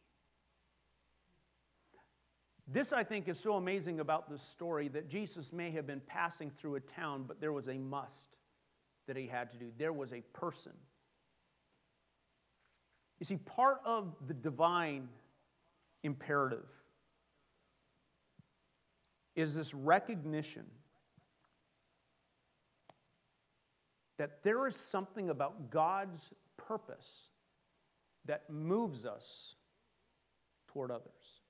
[2.67, 6.49] This, I think, is so amazing about this story that Jesus may have been passing
[6.49, 8.27] through a town, but there was a must
[9.07, 9.71] that he had to do.
[9.77, 10.73] There was a person.
[13.19, 15.07] You see, part of the divine
[16.03, 16.67] imperative
[19.35, 20.65] is this recognition
[24.17, 27.29] that there is something about God's purpose
[28.25, 29.55] that moves us
[30.67, 31.41] toward others.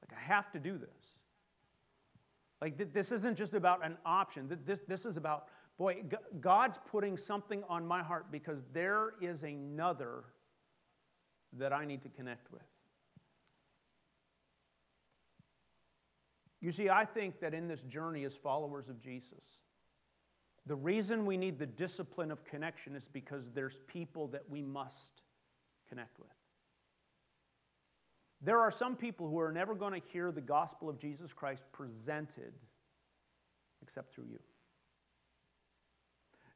[0.00, 0.88] Like, I have to do this.
[2.60, 4.48] Like, this isn't just about an option.
[4.64, 5.48] This, this is about,
[5.82, 5.96] boy,
[6.40, 10.22] God's putting something on my heart because there is another
[11.54, 12.62] that I need to connect with.
[16.60, 19.64] You see, I think that in this journey as followers of Jesus,
[20.66, 25.22] the reason we need the discipline of connection is because there's people that we must
[25.88, 26.28] connect with.
[28.40, 31.64] There are some people who are never going to hear the gospel of Jesus Christ
[31.72, 32.52] presented
[33.82, 34.38] except through you.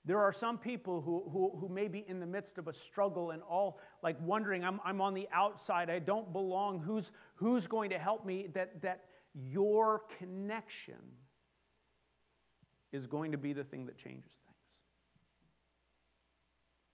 [0.06, 3.32] There are some people who, who, who may be in the midst of a struggle
[3.32, 7.90] and all like wondering, I'm, I'm on the outside, I don't belong, who's, who's going
[7.90, 8.46] to help me?
[8.54, 10.94] That, that your connection
[12.92, 14.56] is going to be the thing that changes things.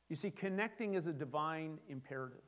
[0.09, 2.39] You see, connecting is a divine imperative.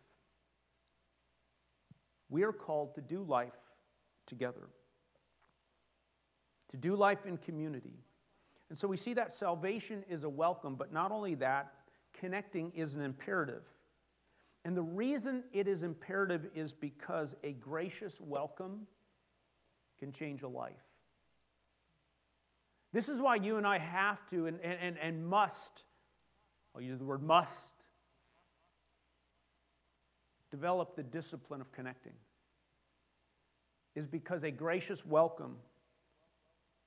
[2.31, 3.53] We are called to do life
[4.27, 4.69] together,
[6.71, 7.99] to do life in community.
[8.69, 11.73] And so we see that salvation is a welcome, but not only that,
[12.13, 13.63] connecting is an imperative.
[14.65, 18.87] And the reason it is imperative is because a gracious welcome
[19.99, 20.73] can change a life.
[22.93, 25.85] This is why you and I have to and, and, and must,
[26.75, 27.73] I'll use the word must,
[30.51, 32.13] develop the discipline of connecting.
[33.97, 35.57] Is because a gracious welcome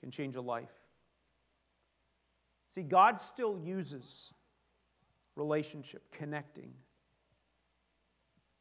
[0.01, 0.86] can change a life.
[2.71, 4.33] See, God still uses
[5.35, 6.73] relationship, connecting,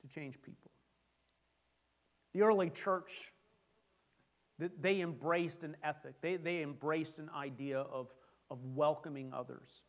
[0.01, 0.71] to change people.
[2.35, 3.33] The early church,
[4.59, 8.09] that they embraced an ethic, they, they embraced an idea of,
[8.51, 9.83] of welcoming others.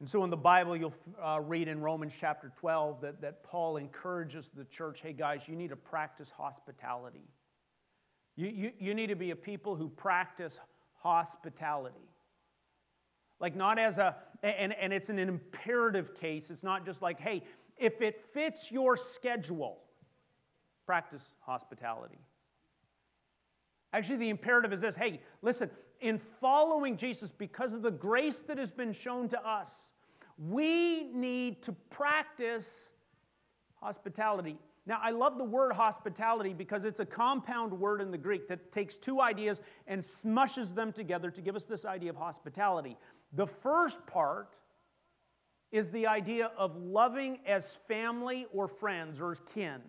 [0.00, 3.76] And so in the Bible, you'll uh, read in Romans chapter 12 that, that Paul
[3.76, 7.28] encourages the church hey, guys, you need to practice hospitality.
[8.36, 10.58] You, you, you need to be a people who practice
[10.96, 12.08] hospitality.
[13.40, 16.50] Like, not as a, and, and it's an imperative case.
[16.50, 17.42] It's not just like, hey,
[17.76, 19.78] if it fits your schedule,
[20.86, 22.18] practice hospitality.
[23.92, 25.70] Actually, the imperative is this hey, listen,
[26.00, 29.90] in following Jesus, because of the grace that has been shown to us,
[30.36, 32.90] we need to practice
[33.84, 34.56] hospitality.
[34.86, 38.72] Now, I love the word hospitality because it's a compound word in the Greek that
[38.72, 42.96] takes two ideas and smushes them together to give us this idea of hospitality.
[43.34, 44.56] The first part
[45.72, 49.80] is the idea of loving as family or friends or kin.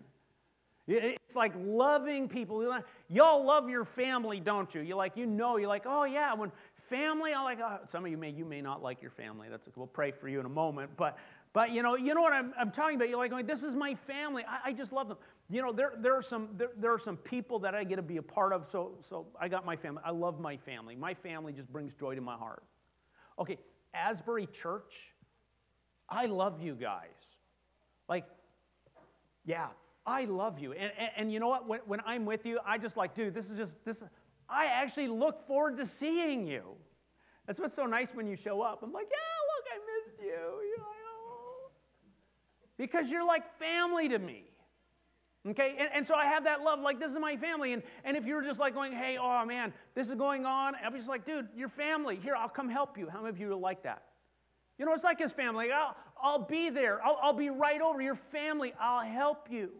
[0.88, 2.80] It's like loving people.
[3.08, 4.82] Y'all love your family, don't you?
[4.82, 8.10] You like, you know, you're like, oh yeah, when family, I like, oh, some of
[8.10, 9.48] you may, you may not like your family.
[9.50, 10.90] That's, we'll pray for you in a moment.
[10.96, 11.18] But,
[11.56, 13.08] but you know, you know what I'm, I'm talking about?
[13.08, 14.44] You're like going, this is my family.
[14.46, 15.16] I, I just love them.
[15.48, 18.02] You know, there, there, are some, there, there are some people that I get to
[18.02, 18.66] be a part of.
[18.66, 20.02] So, so I got my family.
[20.04, 20.96] I love my family.
[20.96, 22.62] My family just brings joy to my heart.
[23.38, 23.56] Okay,
[23.94, 25.14] Asbury Church,
[26.10, 27.38] I love you guys.
[28.06, 28.26] Like,
[29.46, 29.68] yeah,
[30.04, 30.72] I love you.
[30.72, 31.66] And, and, and, you know what?
[31.66, 34.04] When, when I'm with you, I just like, dude, this is just, this.
[34.46, 36.64] I actually look forward to seeing you.
[37.46, 38.82] That's what's so nice when you show up.
[38.82, 39.16] I'm like, yeah,
[39.56, 40.65] look, I missed you.
[42.78, 44.44] Because you're like family to me.
[45.48, 47.72] Okay, and, and, so I have that love, like this is my family.
[47.72, 50.90] And, and if you're just like going, hey, oh man, this is going on, I'll
[50.90, 52.16] be just like, dude, your family.
[52.16, 53.08] Here, I'll come help you.
[53.08, 54.02] How many of you are like that?
[54.76, 55.70] You know, it's like his family.
[55.70, 57.00] I'll, I'll be there.
[57.04, 58.74] I'll, I'll be right over your family.
[58.80, 59.70] I'll help you.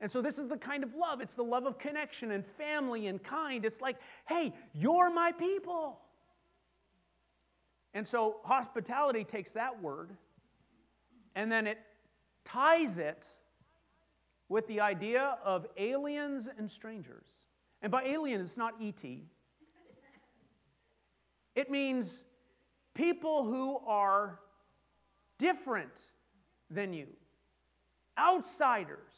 [0.00, 1.20] And so this is the kind of love.
[1.20, 3.64] It's the love of connection and family and kind.
[3.64, 3.96] It's like,
[4.28, 6.00] hey, you're my people.
[7.94, 10.10] And so hospitality takes that word
[11.36, 11.78] and then it
[12.44, 13.36] ties it
[14.48, 17.26] with the idea of aliens and strangers.
[17.82, 19.02] And by alien, it's not ET.
[21.54, 22.24] It means
[22.94, 24.40] people who are
[25.38, 25.92] different
[26.70, 27.06] than you,
[28.18, 29.12] outsiders,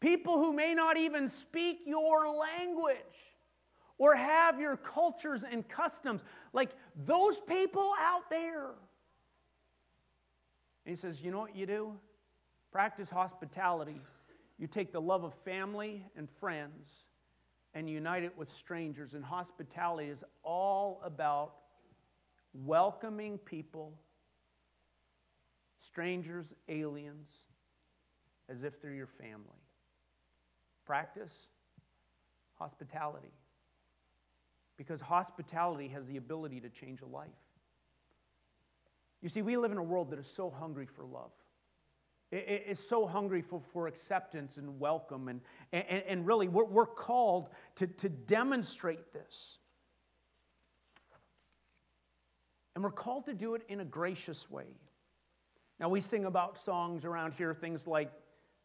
[0.00, 2.96] people who may not even speak your language
[3.98, 6.22] or have your cultures and customs.
[6.52, 6.70] Like
[7.06, 8.70] those people out there.
[10.84, 11.92] And he says, You know what you do?
[12.72, 14.00] Practice hospitality
[14.62, 16.88] you take the love of family and friends
[17.74, 19.14] and unite it with strangers.
[19.14, 21.54] And hospitality is all about
[22.54, 23.92] welcoming people,
[25.78, 27.28] strangers, aliens,
[28.48, 29.64] as if they're your family.
[30.86, 31.48] Practice
[32.54, 33.32] hospitality.
[34.76, 37.30] Because hospitality has the ability to change a life.
[39.20, 41.32] You see, we live in a world that is so hungry for love
[42.32, 45.28] is so hungry for, for acceptance and welcome.
[45.28, 45.40] And,
[45.72, 49.58] and, and really, we're, we're called to, to demonstrate this.
[52.74, 54.66] And we're called to do it in a gracious way.
[55.78, 58.10] Now, we sing about songs around here, things like,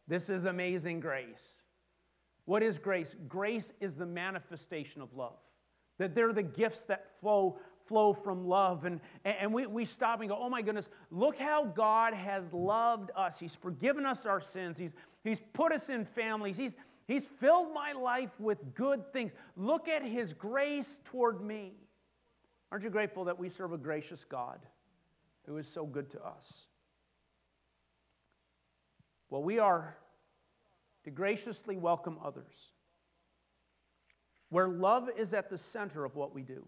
[0.06, 1.56] This is amazing grace.
[2.46, 3.14] What is grace?
[3.28, 5.36] Grace is the manifestation of love.
[5.98, 8.84] That they're the gifts that flow flow from love.
[8.84, 13.10] And, and we, we stop and go, oh my goodness, look how God has loved
[13.16, 13.40] us.
[13.40, 17.92] He's forgiven us our sins, He's, he's put us in families, he's, he's filled my
[17.92, 19.32] life with good things.
[19.56, 21.72] Look at His grace toward me.
[22.70, 24.58] Aren't you grateful that we serve a gracious God
[25.46, 26.66] who is so good to us?
[29.30, 29.96] Well, we are
[31.04, 32.72] to graciously welcome others,
[34.50, 36.64] where love is at the center of what we do.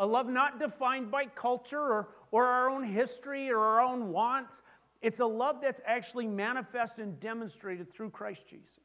[0.00, 4.62] A love not defined by culture or, or our own history or our own wants.
[5.02, 8.80] It's a love that's actually manifested and demonstrated through Christ Jesus.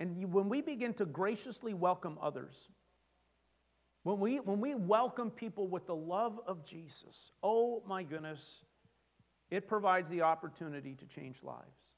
[0.00, 2.70] And when we begin to graciously welcome others,
[4.04, 8.64] when we, when we welcome people with the love of Jesus, oh my goodness,
[9.50, 11.90] it provides the opportunity to change lives.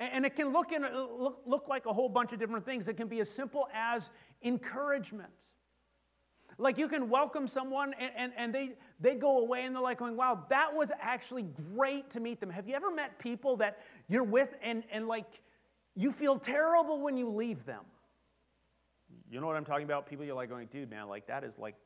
[0.00, 2.88] And, and it can look, in, look, look like a whole bunch of different things.
[2.88, 4.10] It can be as simple as
[4.42, 5.30] encouragement.
[6.58, 9.98] Like you can welcome someone and, and, and, they, they go away and they're like
[9.98, 12.50] going, wow, that was actually great to meet them.
[12.50, 15.40] Have you ever met people that you're with and, and like
[15.94, 17.84] you feel terrible when you leave them?
[19.30, 20.08] You know what I'm talking about?
[20.08, 21.76] People you're like going, dude, man, like that is like,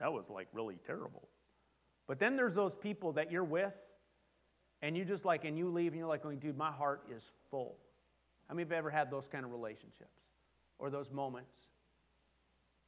[0.00, 1.28] that was like really terrible.
[2.08, 3.74] But then there's those people that you're with
[4.80, 7.32] and you just like, and you leave and you're like going, dude, my heart is
[7.50, 7.76] full.
[8.48, 10.25] How many you ever had those kind of relationships
[10.78, 11.54] or those moments?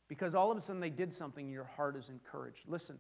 [0.09, 2.63] Because all of a sudden they did something and your heart is encouraged.
[2.67, 2.99] Listen,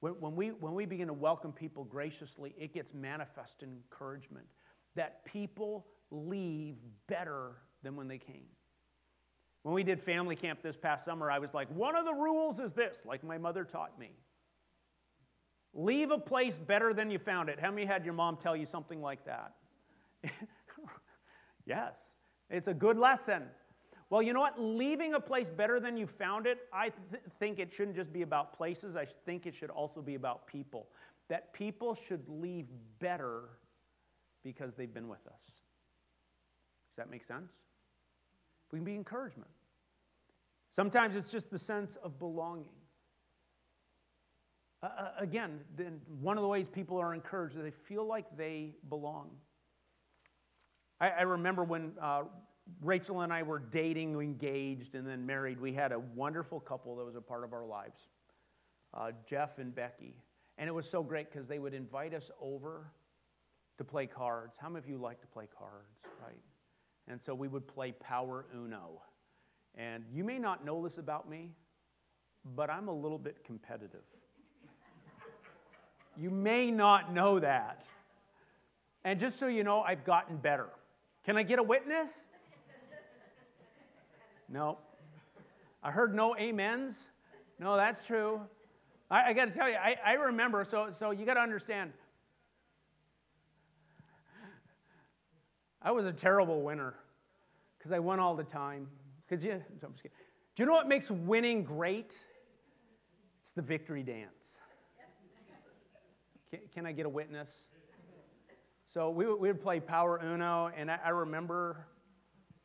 [0.00, 4.46] when, we, when we begin to welcome people graciously, it gets manifest in encouragement
[4.96, 6.76] that people leave
[7.08, 8.46] better than when they came.
[9.62, 12.60] When we did family camp this past summer, I was like, one of the rules
[12.60, 14.10] is this, like my mother taught me.
[15.72, 17.58] Leave a place better than you found it.
[17.58, 19.54] How many had your mom tell you something like that?
[21.66, 22.14] yes,
[22.50, 23.44] it's a good lesson.
[24.14, 24.60] Well, you know what?
[24.60, 28.22] Leaving a place better than you found it, I th- think it shouldn't just be
[28.22, 28.94] about places.
[28.94, 30.86] I think it should also be about people.
[31.28, 32.66] That people should leave
[33.00, 33.48] better
[34.44, 35.42] because they've been with us.
[35.42, 37.50] Does that make sense?
[38.70, 39.50] We can be encouragement.
[40.70, 42.70] Sometimes it's just the sense of belonging.
[44.80, 48.76] Uh, again, then one of the ways people are encouraged is they feel like they
[48.88, 49.30] belong.
[51.00, 52.22] I, I remember when uh,
[52.82, 55.60] Rachel and I were dating, engaged, and then married.
[55.60, 58.00] We had a wonderful couple that was a part of our lives,
[58.94, 60.14] uh, Jeff and Becky.
[60.56, 62.90] And it was so great because they would invite us over
[63.78, 64.56] to play cards.
[64.58, 66.40] How many of you like to play cards, right?
[67.08, 69.02] And so we would play Power Uno.
[69.74, 71.50] And you may not know this about me,
[72.54, 74.04] but I'm a little bit competitive.
[76.16, 77.84] you may not know that.
[79.04, 80.68] And just so you know, I've gotten better.
[81.24, 82.26] Can I get a witness?
[84.48, 84.78] No.
[85.82, 87.08] I heard no amens.
[87.58, 88.40] No, that's true.
[89.10, 91.92] I, I got to tell you, I, I remember, so, so you got to understand.
[95.82, 96.94] I was a terrible winner
[97.78, 98.88] because I won all the time.
[99.28, 99.88] Because you, do
[100.56, 102.14] you know what makes winning great?
[103.40, 104.58] It's the victory dance.
[106.50, 107.68] Can, can I get a witness?
[108.86, 111.86] So we, we would play Power Uno, and I, I remember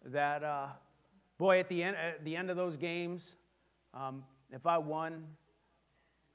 [0.06, 0.44] that.
[0.44, 0.68] Uh,
[1.40, 3.36] Boy, at the end, at the end of those games,
[3.94, 5.24] um, if I won,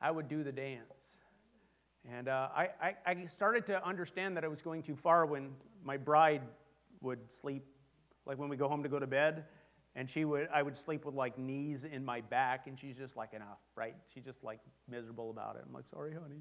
[0.01, 1.13] I would do the dance.
[2.11, 5.51] And uh, I, I, I started to understand that I was going too far when
[5.85, 6.41] my bride
[7.03, 7.65] would sleep,
[8.25, 9.45] like when we go home to go to bed,
[9.95, 13.15] and she would, I would sleep with like knees in my back, and she's just
[13.15, 13.95] like, enough, right?
[14.13, 15.65] She's just like miserable about it.
[15.67, 16.41] I'm like, sorry, honey.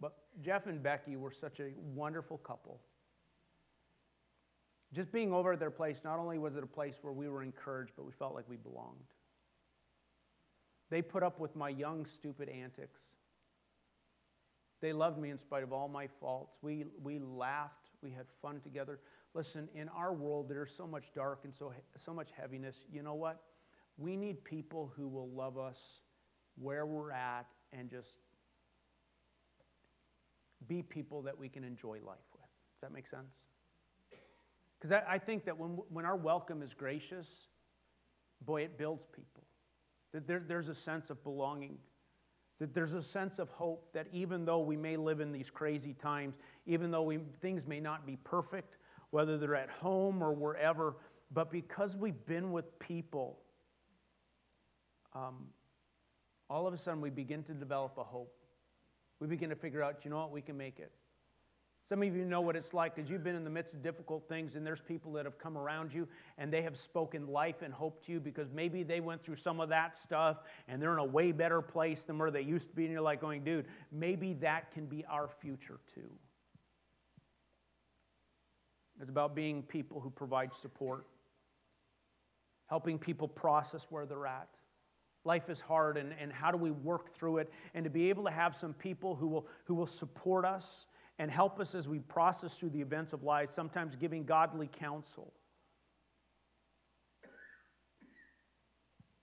[0.00, 2.80] But Jeff and Becky were such a wonderful couple.
[4.92, 7.42] Just being over at their place, not only was it a place where we were
[7.42, 8.96] encouraged, but we felt like we belonged.
[10.90, 13.00] They put up with my young, stupid antics.
[14.80, 16.58] They loved me in spite of all my faults.
[16.62, 17.90] We, we laughed.
[18.02, 18.98] We had fun together.
[19.34, 22.76] Listen, in our world, there's so much dark and so, so much heaviness.
[22.90, 23.42] You know what?
[23.98, 25.78] We need people who will love us
[26.58, 28.16] where we're at and just
[30.66, 32.42] be people that we can enjoy life with.
[32.42, 33.30] Does that make sense?
[34.80, 37.48] Because I, I, think that when, when our welcome is gracious,
[38.40, 39.44] boy, it builds people.
[40.12, 41.76] That there, there's a sense of belonging.
[42.60, 45.92] That there's a sense of hope that even though we may live in these crazy
[45.92, 46.36] times,
[46.66, 48.78] even though we, things may not be perfect,
[49.10, 50.96] whether they're at home or wherever,
[51.30, 53.38] but because we've been with people,
[55.14, 55.46] um,
[56.48, 58.34] all of a sudden we begin to develop a hope.
[59.20, 60.90] We begin to figure out, you know what, we can make it.
[61.90, 64.28] Some of you know what it's like because you've been in the midst of difficult
[64.28, 66.06] things, and there's people that have come around you
[66.38, 69.58] and they have spoken life and hope to you because maybe they went through some
[69.60, 70.36] of that stuff
[70.68, 72.84] and they're in a way better place than where they used to be.
[72.84, 76.08] And you're like, going, dude, maybe that can be our future too.
[79.00, 81.06] It's about being people who provide support.
[82.68, 84.48] helping people process where they're at.
[85.24, 87.52] Life is hard, and, and how do we work through it?
[87.74, 90.86] And to be able to have some people who will, who will support us
[91.20, 95.34] and help us as we process through the events of life, sometimes giving godly counsel.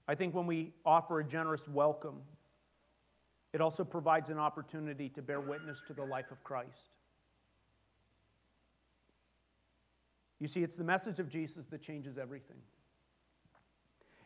[0.07, 2.21] I think when we offer a generous welcome,
[3.51, 6.91] it also provides an opportunity to bear witness to the life of Christ.
[10.39, 12.57] You see, it's the message of Jesus that changes everything.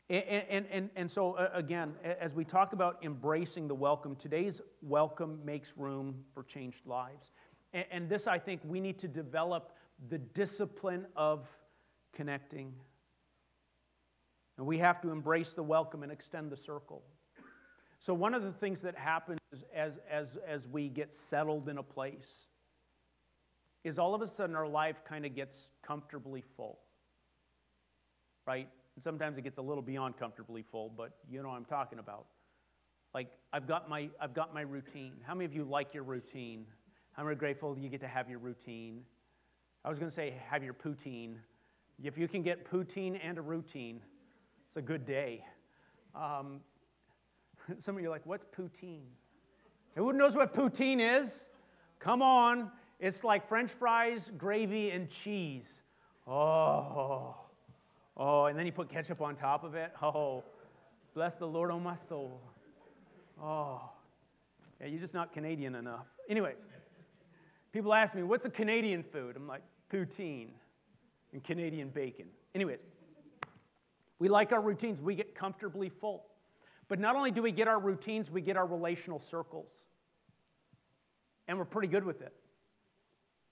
[0.10, 5.40] And, and, and, and so, again, as we talk about embracing the welcome, today's welcome
[5.46, 7.32] makes room for changed lives.
[7.74, 9.74] And, and this, I think, we need to develop
[10.10, 11.48] the discipline of
[12.14, 12.74] connecting.
[14.58, 17.04] And we have to embrace the welcome and extend the circle.
[18.00, 19.40] So, one of the things that happens
[19.76, 22.48] as, as, as we get settled in a place
[23.84, 26.80] is all of a sudden our life kind of gets comfortably full,
[28.46, 28.68] right?
[28.96, 32.00] And sometimes it gets a little beyond comfortably full, but you know what I'm talking
[32.00, 32.26] about.
[33.14, 35.14] Like, I've got my, I've got my routine.
[35.26, 36.66] How many of you like your routine?
[37.18, 39.04] Many are grateful you get to have your routine?
[39.84, 41.36] I was going to say have your poutine.
[42.04, 44.02] If you can get poutine and a routine,
[44.68, 45.46] it's a good day.
[46.16, 46.62] Um,
[47.80, 49.04] some of you are like, what's poutine?
[49.96, 51.50] Who knows what poutine is?
[52.00, 52.72] Come on.
[53.00, 55.82] It's like french fries, gravy, and cheese.
[56.28, 57.36] Oh,
[58.16, 59.92] oh, and then you put ketchup on top of it.
[60.02, 60.44] Oh,
[61.14, 62.40] bless the Lord, oh my soul.
[63.42, 63.82] Oh,
[64.80, 66.06] yeah, you're just not Canadian enough.
[66.30, 66.66] Anyways,
[67.72, 69.36] people ask me, what's a Canadian food?
[69.36, 70.50] I'm like, poutine
[71.34, 72.28] and Canadian bacon.
[72.54, 72.82] Anyways,
[74.20, 76.26] we like our routines, we get comfortably full.
[76.88, 79.88] But not only do we get our routines, we get our relational circles.
[81.48, 82.34] And we're pretty good with it.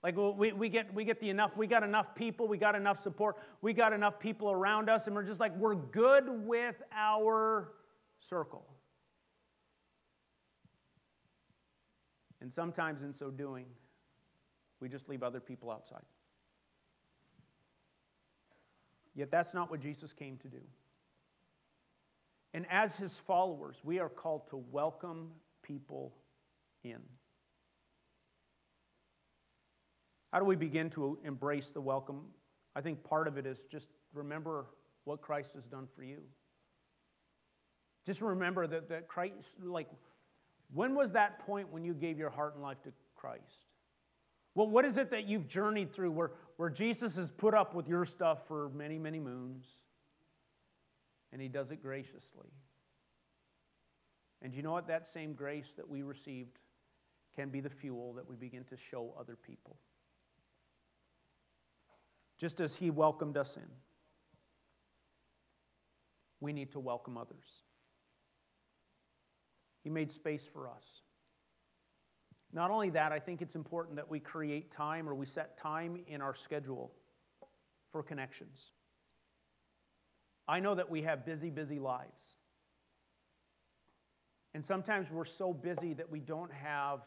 [0.02, 3.00] Like we, we, get, we get the enough, we got enough people, we got enough
[3.00, 7.72] support, we got enough people around us, and we're just like, we're good with our
[8.18, 8.66] circle.
[12.40, 13.66] And sometimes in so doing,
[14.80, 16.02] we just leave other people outside.
[19.14, 20.60] Yet that's not what Jesus came to do.
[22.54, 25.30] And as his followers, we are called to welcome
[25.62, 26.12] people
[26.82, 27.00] in.
[30.32, 32.22] How do we begin to embrace the welcome?
[32.74, 34.66] I think part of it is just remember
[35.04, 36.18] what Christ has done for you.
[38.06, 39.88] Just remember that, that Christ, like,
[40.72, 43.66] when was that point when you gave your heart and life to Christ?
[44.60, 47.88] Well, what is it that you've journeyed through where, where Jesus has put up with
[47.88, 49.64] your stuff for many, many moons?
[51.32, 52.50] And he does it graciously.
[54.42, 54.86] And you know what?
[54.86, 56.58] That same grace that we received
[57.34, 59.78] can be the fuel that we begin to show other people
[62.36, 63.70] just as He welcomed us in.
[66.38, 67.62] We need to welcome others.
[69.82, 71.00] He made space for us.
[72.52, 75.98] Not only that, I think it's important that we create time or we set time
[76.08, 76.92] in our schedule
[77.92, 78.72] for connections.
[80.48, 82.36] I know that we have busy, busy lives.
[84.52, 87.00] And sometimes we're so busy that we don't have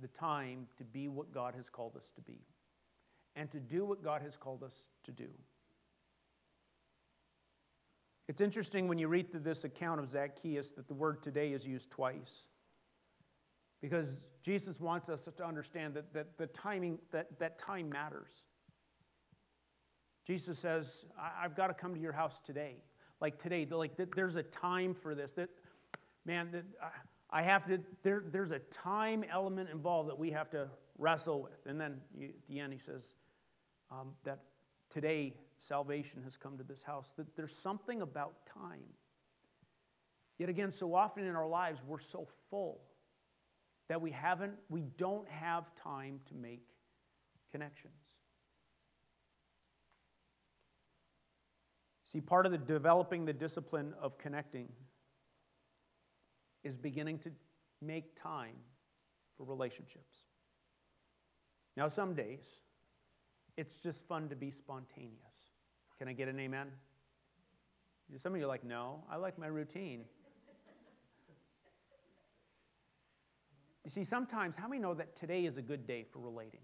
[0.00, 2.40] the time to be what God has called us to be
[3.36, 5.28] and to do what God has called us to do.
[8.28, 11.66] It's interesting when you read through this account of Zacchaeus that the word today is
[11.66, 12.42] used twice.
[13.80, 18.30] Because Jesus wants us to understand that, that the timing, that, that time matters.
[20.26, 21.04] Jesus says,
[21.40, 22.76] I've got to come to your house today.
[23.20, 25.32] Like today, like there's a time for this.
[25.32, 25.48] That,
[26.26, 26.64] man, that
[27.30, 30.68] I have to, there, there's a time element involved that we have to
[30.98, 31.66] wrestle with.
[31.66, 33.14] And then you, at the end, he says,
[33.90, 34.40] um, that
[34.90, 38.82] today salvation has come to this house, that there's something about time.
[40.38, 42.80] Yet again, so often in our lives, we're so full
[43.92, 46.62] that we haven't, we don't have time to make
[47.50, 47.92] connections.
[52.06, 54.68] See, part of the developing the discipline of connecting
[56.64, 57.32] is beginning to
[57.82, 58.54] make time
[59.36, 60.20] for relationships.
[61.76, 62.46] Now, some days,
[63.58, 65.18] it's just fun to be spontaneous.
[65.98, 66.68] Can I get an amen?
[68.16, 70.06] Some of you are like, no, I like my routine.
[73.84, 76.60] You see, sometimes, how many know that today is a good day for relating?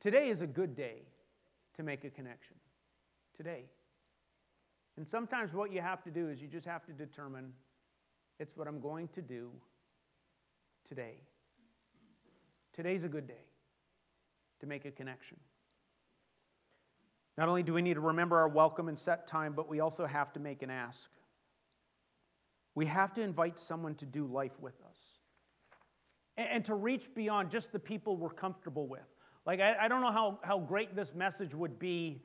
[0.00, 1.02] Today is a good day
[1.76, 2.56] to make a connection.
[3.36, 3.64] Today.
[4.96, 7.52] And sometimes what you have to do is you just have to determine
[8.38, 9.50] it's what I'm going to do
[10.86, 11.16] today.
[12.74, 13.44] Today's a good day
[14.60, 15.38] to make a connection.
[17.38, 20.06] Not only do we need to remember our welcome and set time, but we also
[20.06, 21.10] have to make an ask.
[22.74, 24.85] We have to invite someone to do life with us
[26.36, 29.06] and, and to reach beyond just the people we're comfortable with.
[29.44, 32.22] Like, I, I don't know how, how great this message would be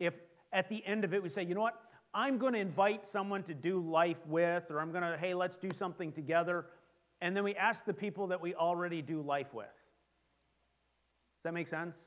[0.00, 0.14] if
[0.52, 1.80] at the end of it we say, you know what?
[2.14, 5.56] I'm going to invite someone to do life with, or I'm going to, hey, let's
[5.56, 6.66] do something together.
[7.20, 9.66] And then we ask the people that we already do life with.
[9.66, 12.06] Does that make sense?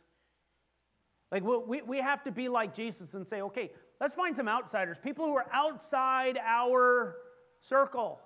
[1.32, 3.71] Like, we, we have to be like Jesus and say, okay,
[4.01, 7.15] let's find some outsiders, people who are outside our
[7.61, 8.19] circle.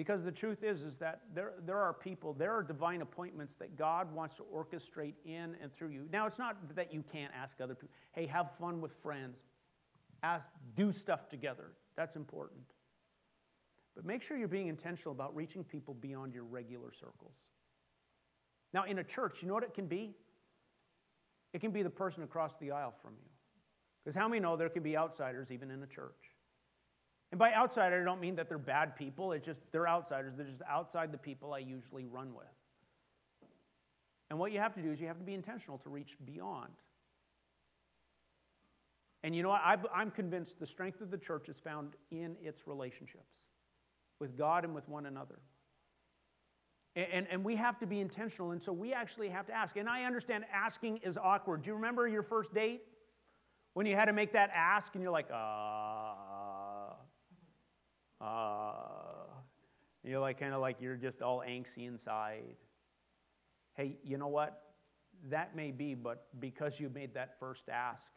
[0.00, 3.76] Because the truth is, is that there, there are people, there are divine appointments that
[3.76, 6.06] God wants to orchestrate in and through you.
[6.10, 9.42] Now, it's not that you can't ask other people, hey, have fun with friends,
[10.22, 11.72] ask, do stuff together.
[11.98, 12.62] That's important.
[13.94, 17.34] But make sure you're being intentional about reaching people beyond your regular circles.
[18.72, 20.14] Now, in a church, you know what it can be?
[21.52, 23.28] It can be the person across the aisle from you.
[24.02, 26.30] Because how many know there can be outsiders even in a church?
[27.32, 29.32] And by outsider, I don't mean that they're bad people.
[29.32, 30.34] It's just they're outsiders.
[30.36, 32.46] They're just outside the people I usually run with.
[34.30, 36.72] And what you have to do is you have to be intentional to reach beyond.
[39.22, 39.62] And you know what?
[39.94, 43.38] I'm convinced the strength of the church is found in its relationships
[44.18, 45.38] with God and with one another.
[46.96, 48.50] And, and, we have to be intentional.
[48.50, 49.76] And so we actually have to ask.
[49.76, 51.62] And I understand asking is awkward.
[51.62, 52.82] Do you remember your first date?
[53.74, 56.09] When you had to make that ask and you're like, uh,
[58.20, 58.72] uh,
[60.04, 62.56] you're like kind of like you're just all angsty inside.
[63.74, 64.62] Hey, you know what?
[65.28, 68.08] That may be, but because you made that first ask,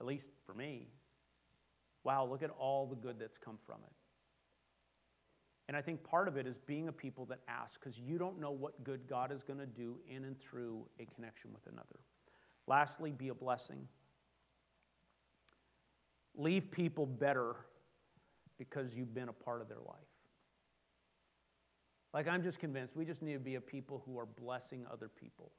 [0.00, 0.88] at least for me,
[2.04, 3.92] wow, look at all the good that's come from it.
[5.68, 8.40] And I think part of it is being a people that ask because you don't
[8.40, 12.00] know what good God is going to do in and through a connection with another.
[12.66, 13.86] Lastly, be a blessing.
[16.34, 17.56] Leave people better
[18.58, 19.96] because you've been a part of their life.
[22.12, 25.08] Like, I'm just convinced we just need to be a people who are blessing other
[25.08, 25.52] people.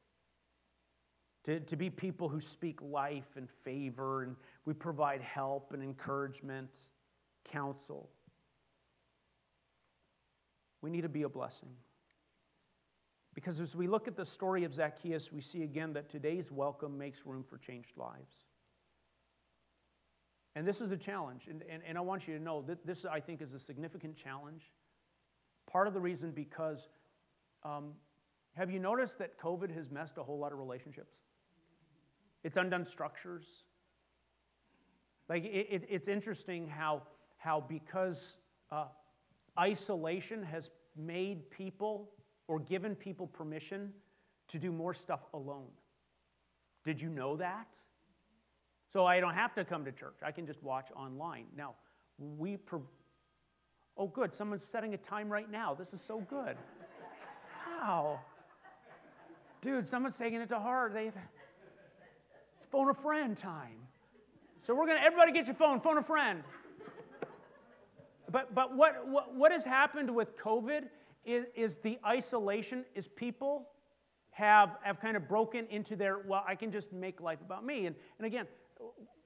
[1.46, 4.36] To, to be people who speak life and favor, and
[4.66, 6.78] we provide help and encouragement,
[7.46, 8.10] counsel.
[10.82, 11.70] We need to be a blessing.
[13.36, 16.98] Because as we look at the story of Zacchaeus, we see again that today's welcome
[16.98, 18.49] makes room for changed lives.
[20.56, 23.06] And this is a challenge, and, and, and I want you to know that this,
[23.06, 24.72] I think, is a significant challenge.
[25.72, 26.90] Part of the reason because
[27.64, 27.94] um,
[28.56, 31.14] have you noticed that COVID has messed a whole lot of relationships?
[32.44, 33.46] It's undone structures.
[35.28, 37.04] Like, it, it, it's interesting how,
[37.38, 38.38] how because
[38.72, 38.86] uh,
[39.58, 42.10] isolation has made people
[42.48, 43.94] or given people permission
[44.48, 45.70] to do more stuff alone.
[46.84, 47.68] Did you know that?
[48.90, 50.18] So I don't have to come to church.
[50.26, 51.46] I can just watch online.
[51.56, 51.76] Now,
[52.18, 52.58] we.
[52.58, 52.82] Prov-
[53.96, 54.34] oh, good.
[54.34, 55.76] Someone's setting a time right now.
[55.76, 56.58] This is so good.
[57.68, 58.20] Wow.
[59.62, 60.94] Dude, someone's taking it to heart.
[60.94, 61.12] They,
[62.56, 63.78] it's phone a friend time.
[64.62, 66.44] So we're going to, everybody get your phone, phone a friend.
[68.32, 70.84] But, but what, what, what has happened with COVID
[71.26, 73.68] is, is the isolation, is people
[74.32, 77.86] have, have kind of broken into their, well, I can just make life about me.
[77.86, 78.46] And, and again,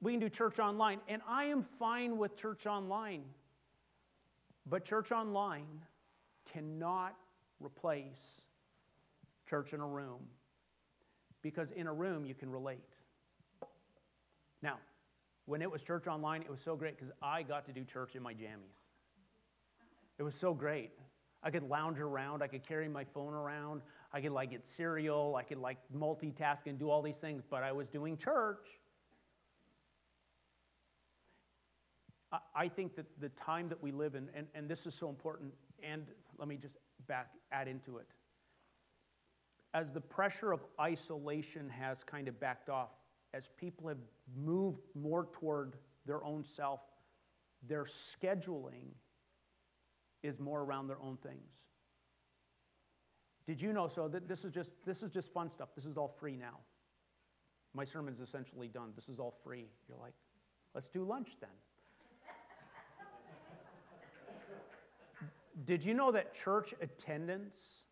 [0.02, 3.24] we can do church online, and I am fine with church online.
[4.66, 5.82] But church online
[6.52, 7.16] cannot
[7.60, 8.42] replace
[9.50, 10.20] church in a room
[11.42, 12.80] because in a room you can relate.
[14.62, 14.78] Now,
[15.46, 18.16] when it was church online, it was so great because I got to do church
[18.16, 18.80] in my jammies.
[20.18, 20.92] It was so great.
[21.44, 23.82] I could lounge around, I could carry my phone around,
[24.14, 27.64] I could like get cereal, I could like multitask and do all these things, but
[27.64, 28.66] I was doing church.
[32.56, 35.54] I think that the time that we live in, and, and this is so important,
[35.84, 36.06] and
[36.38, 36.76] let me just
[37.08, 38.08] back add into it.
[39.74, 42.92] As the pressure of isolation has kind of backed off,
[43.34, 43.98] as people have
[44.36, 45.76] moved more toward
[46.06, 46.82] their own self,
[47.68, 48.94] their scheduling
[50.22, 51.50] is more around their own things.
[53.46, 53.88] Did you know?
[53.88, 55.70] So that this is just this is just fun stuff.
[55.76, 56.60] This is all free now.
[57.74, 58.92] My sermon's essentially done.
[58.96, 59.68] This is all free.
[59.90, 60.14] You're like,
[60.74, 61.50] let's do lunch then.
[65.66, 67.84] Did you know that church attendance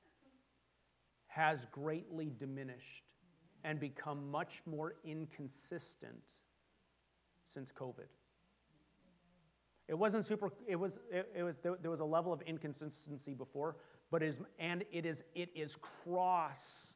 [1.28, 3.14] has greatly diminished
[3.64, 6.32] and become much more inconsistent
[7.46, 8.08] since COVID?
[9.88, 13.76] It wasn't super, it was, it, it was, there was a level of inconsistency before,
[14.10, 16.96] but is, and it is, it is cross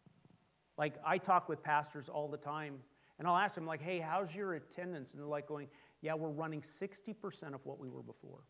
[0.78, 2.76] Like, I talk with pastors all the time,
[3.18, 5.14] and I'll ask them, like, hey, how's your attendance?
[5.14, 5.68] And they're like, going,
[6.02, 8.44] yeah, we're running 60% of what we were before.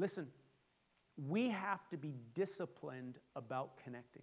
[0.00, 0.28] Listen,
[1.28, 4.22] we have to be disciplined about connecting.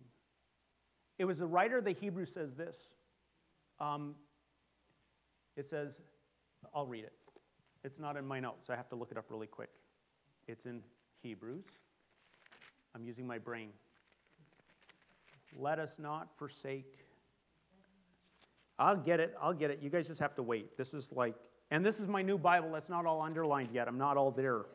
[1.19, 2.95] It was the writer of the Hebrews says this.
[3.80, 4.15] Um,
[5.55, 6.01] it says,
[6.73, 7.13] I'll read it.
[7.84, 8.71] It's not in my notes.
[8.71, 9.69] I have to look it up really quick.
[10.47, 10.82] It's in
[11.21, 11.65] Hebrews.
[12.95, 13.69] I'm using my brain.
[15.55, 17.05] Let us not forsake.
[18.80, 19.36] I'll get it.
[19.39, 19.80] I'll get it.
[19.84, 20.75] You guys just have to wait.
[20.75, 21.36] This is like,
[21.69, 23.88] and this is my new Bible that's not all underlined yet.
[23.88, 24.65] I'm not all there.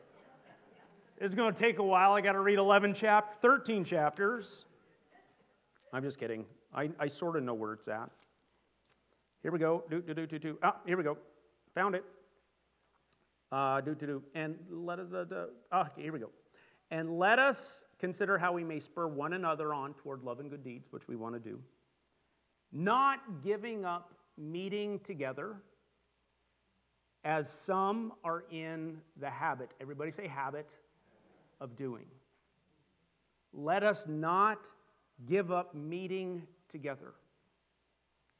[1.17, 2.13] It's going to take a while.
[2.13, 4.65] I got to read 11 chapters, 13 chapters.
[5.91, 6.45] I'm just kidding.
[6.73, 8.09] I, I sort of know where it's at.
[9.43, 9.83] Here we go.
[9.89, 10.57] Do, do, do, do, do.
[10.63, 11.17] Ah, here we go.
[11.75, 12.03] Found it.
[13.51, 14.23] Uh, do, do, do.
[14.33, 16.29] And let us, uh, uh, ah, here we go.
[16.89, 20.63] And let us consider how we may spur one another on toward love and good
[20.63, 21.59] deeds, which we want to do.
[22.71, 25.57] Not giving up meeting together,
[27.23, 29.71] as some are in the habit.
[29.79, 30.75] Everybody say habit
[31.59, 32.05] of doing.
[33.53, 34.67] Let us not
[35.25, 37.13] give up meeting together,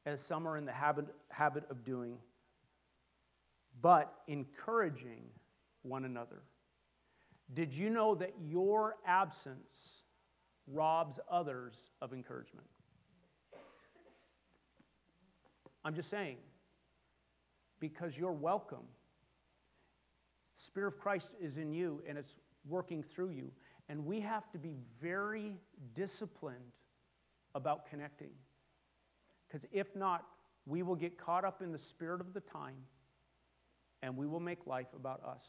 [0.06, 2.18] as some are in the habit, habit of doing,
[3.80, 5.22] but encouraging
[5.82, 6.42] one another.
[7.52, 10.02] Did you know that your absence
[10.66, 12.66] robs others of encouragement?
[15.84, 16.38] I'm just saying,
[17.78, 18.86] because you're welcome.
[20.54, 22.36] The Spirit of Christ is in you and it's
[22.66, 23.50] working through you.
[23.88, 25.56] And we have to be very
[25.94, 26.72] disciplined
[27.54, 28.30] about connecting.
[29.46, 30.24] Because if not,
[30.66, 32.76] we will get caught up in the spirit of the time
[34.02, 35.44] and we will make life about us.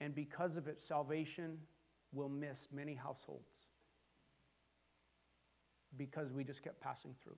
[0.00, 1.58] And because of it, salvation
[2.12, 3.50] will miss many households
[5.96, 7.36] because we just kept passing through.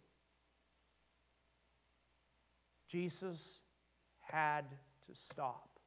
[2.89, 3.61] Jesus
[4.21, 4.65] had
[5.07, 5.78] to stop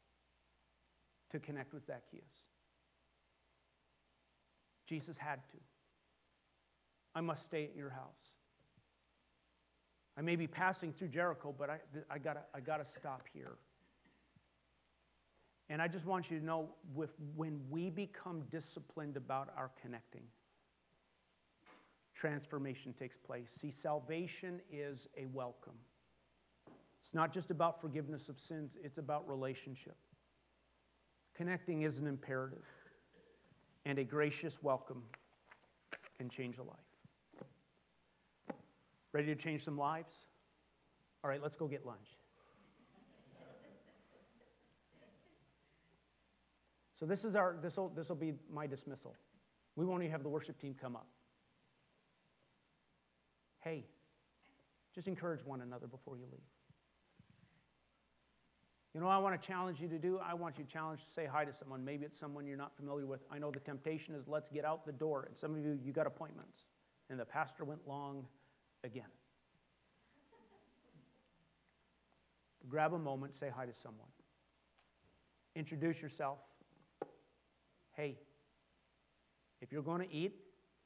[1.32, 2.48] to connect with Zacchaeus.
[4.86, 5.58] Jesus had to.
[7.16, 8.32] I must stay at your house.
[10.18, 11.80] I may be passing through Jericho, but I,
[12.10, 13.54] I gotta, I gotta stop here.
[15.70, 20.24] And I just want you to know with, when we become disciplined about our connecting,
[22.14, 23.52] transformation takes place.
[23.52, 25.78] See, salvation is a welcome.
[27.00, 29.96] It's not just about forgiveness of sins, it's about relationship.
[31.42, 32.68] Connecting is an imperative,
[33.86, 35.02] and a gracious welcome
[36.16, 36.78] can change a life.
[39.12, 40.28] Ready to change some lives?
[41.24, 42.10] All right, let's go get lunch.
[46.94, 49.16] So this is our this will this will be my dismissal.
[49.76, 51.08] We won't even have the worship team come up.
[53.62, 53.88] Hey,
[54.94, 56.61] just encourage one another before you leave.
[58.94, 60.20] You know I want to challenge you to do?
[60.20, 61.86] I want you to challenge to say hi to someone.
[61.86, 63.22] Maybe it's someone you're not familiar with.
[63.32, 65.24] I know the temptation is let's get out the door.
[65.28, 66.66] And some of you, you got appointments.
[67.10, 68.26] And the pastor went long
[68.84, 69.04] again.
[72.68, 74.08] Grab a moment, say hi to someone.
[75.56, 76.40] Introduce yourself.
[77.94, 78.18] Hey,
[79.62, 80.36] if you're going to eat,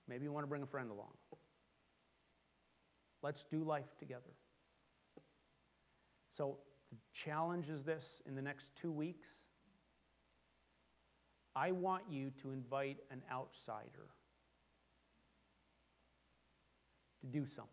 [0.07, 1.13] maybe you want to bring a friend along.
[3.21, 4.21] Let's do life together.
[6.31, 6.57] So,
[7.15, 9.29] the challenge is this in the next two weeks,
[11.55, 14.07] I want you to invite an outsider
[17.21, 17.71] to do something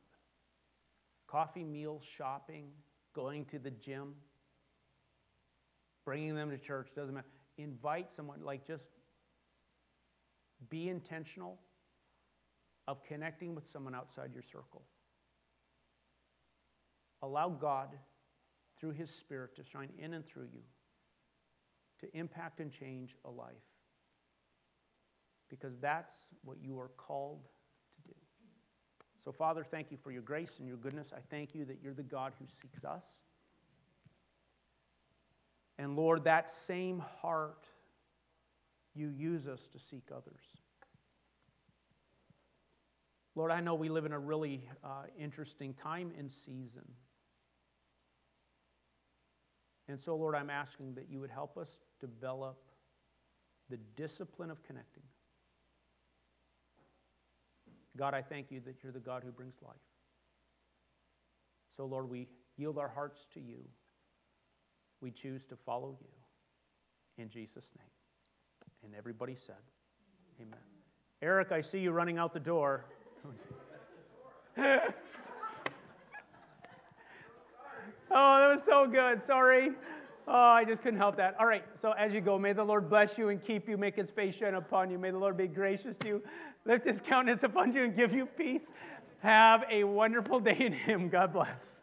[1.26, 2.66] coffee, meal, shopping,
[3.14, 4.12] going to the gym,
[6.04, 7.26] bringing them to church, doesn't matter.
[7.56, 8.90] Invite someone, like just
[10.68, 11.58] be intentional
[12.86, 14.82] of connecting with someone outside your circle.
[17.22, 17.88] Allow God
[18.82, 20.60] through His Spirit to shine in and through you
[22.00, 23.46] to impact and change a life.
[25.48, 27.44] Because that's what you are called
[27.94, 28.14] to do.
[29.16, 31.12] So, Father, thank you for your grace and your goodness.
[31.16, 33.04] I thank you that you're the God who seeks us.
[35.78, 37.66] And Lord, that same heart
[38.96, 40.42] you use us to seek others.
[43.36, 46.82] Lord, I know we live in a really uh, interesting time and season.
[49.88, 52.58] And so, Lord, I'm asking that you would help us develop
[53.68, 55.02] the discipline of connecting.
[57.96, 59.74] God, I thank you that you're the God who brings life.
[61.76, 63.64] So, Lord, we yield our hearts to you.
[65.00, 67.22] We choose to follow you.
[67.22, 67.86] In Jesus' name.
[68.84, 69.56] And everybody said,
[70.40, 70.58] Amen.
[71.20, 72.86] Eric, I see you running out the door.
[78.14, 79.22] Oh, that was so good.
[79.22, 79.72] Sorry.
[80.28, 81.34] Oh, I just couldn't help that.
[81.40, 83.96] All right, so as you go, may the Lord bless you and keep you, make
[83.96, 84.98] his face shine upon you.
[84.98, 86.22] May the Lord be gracious to you,
[86.64, 88.70] lift his countenance upon you, and give you peace.
[89.20, 91.08] Have a wonderful day in him.
[91.08, 91.78] God bless.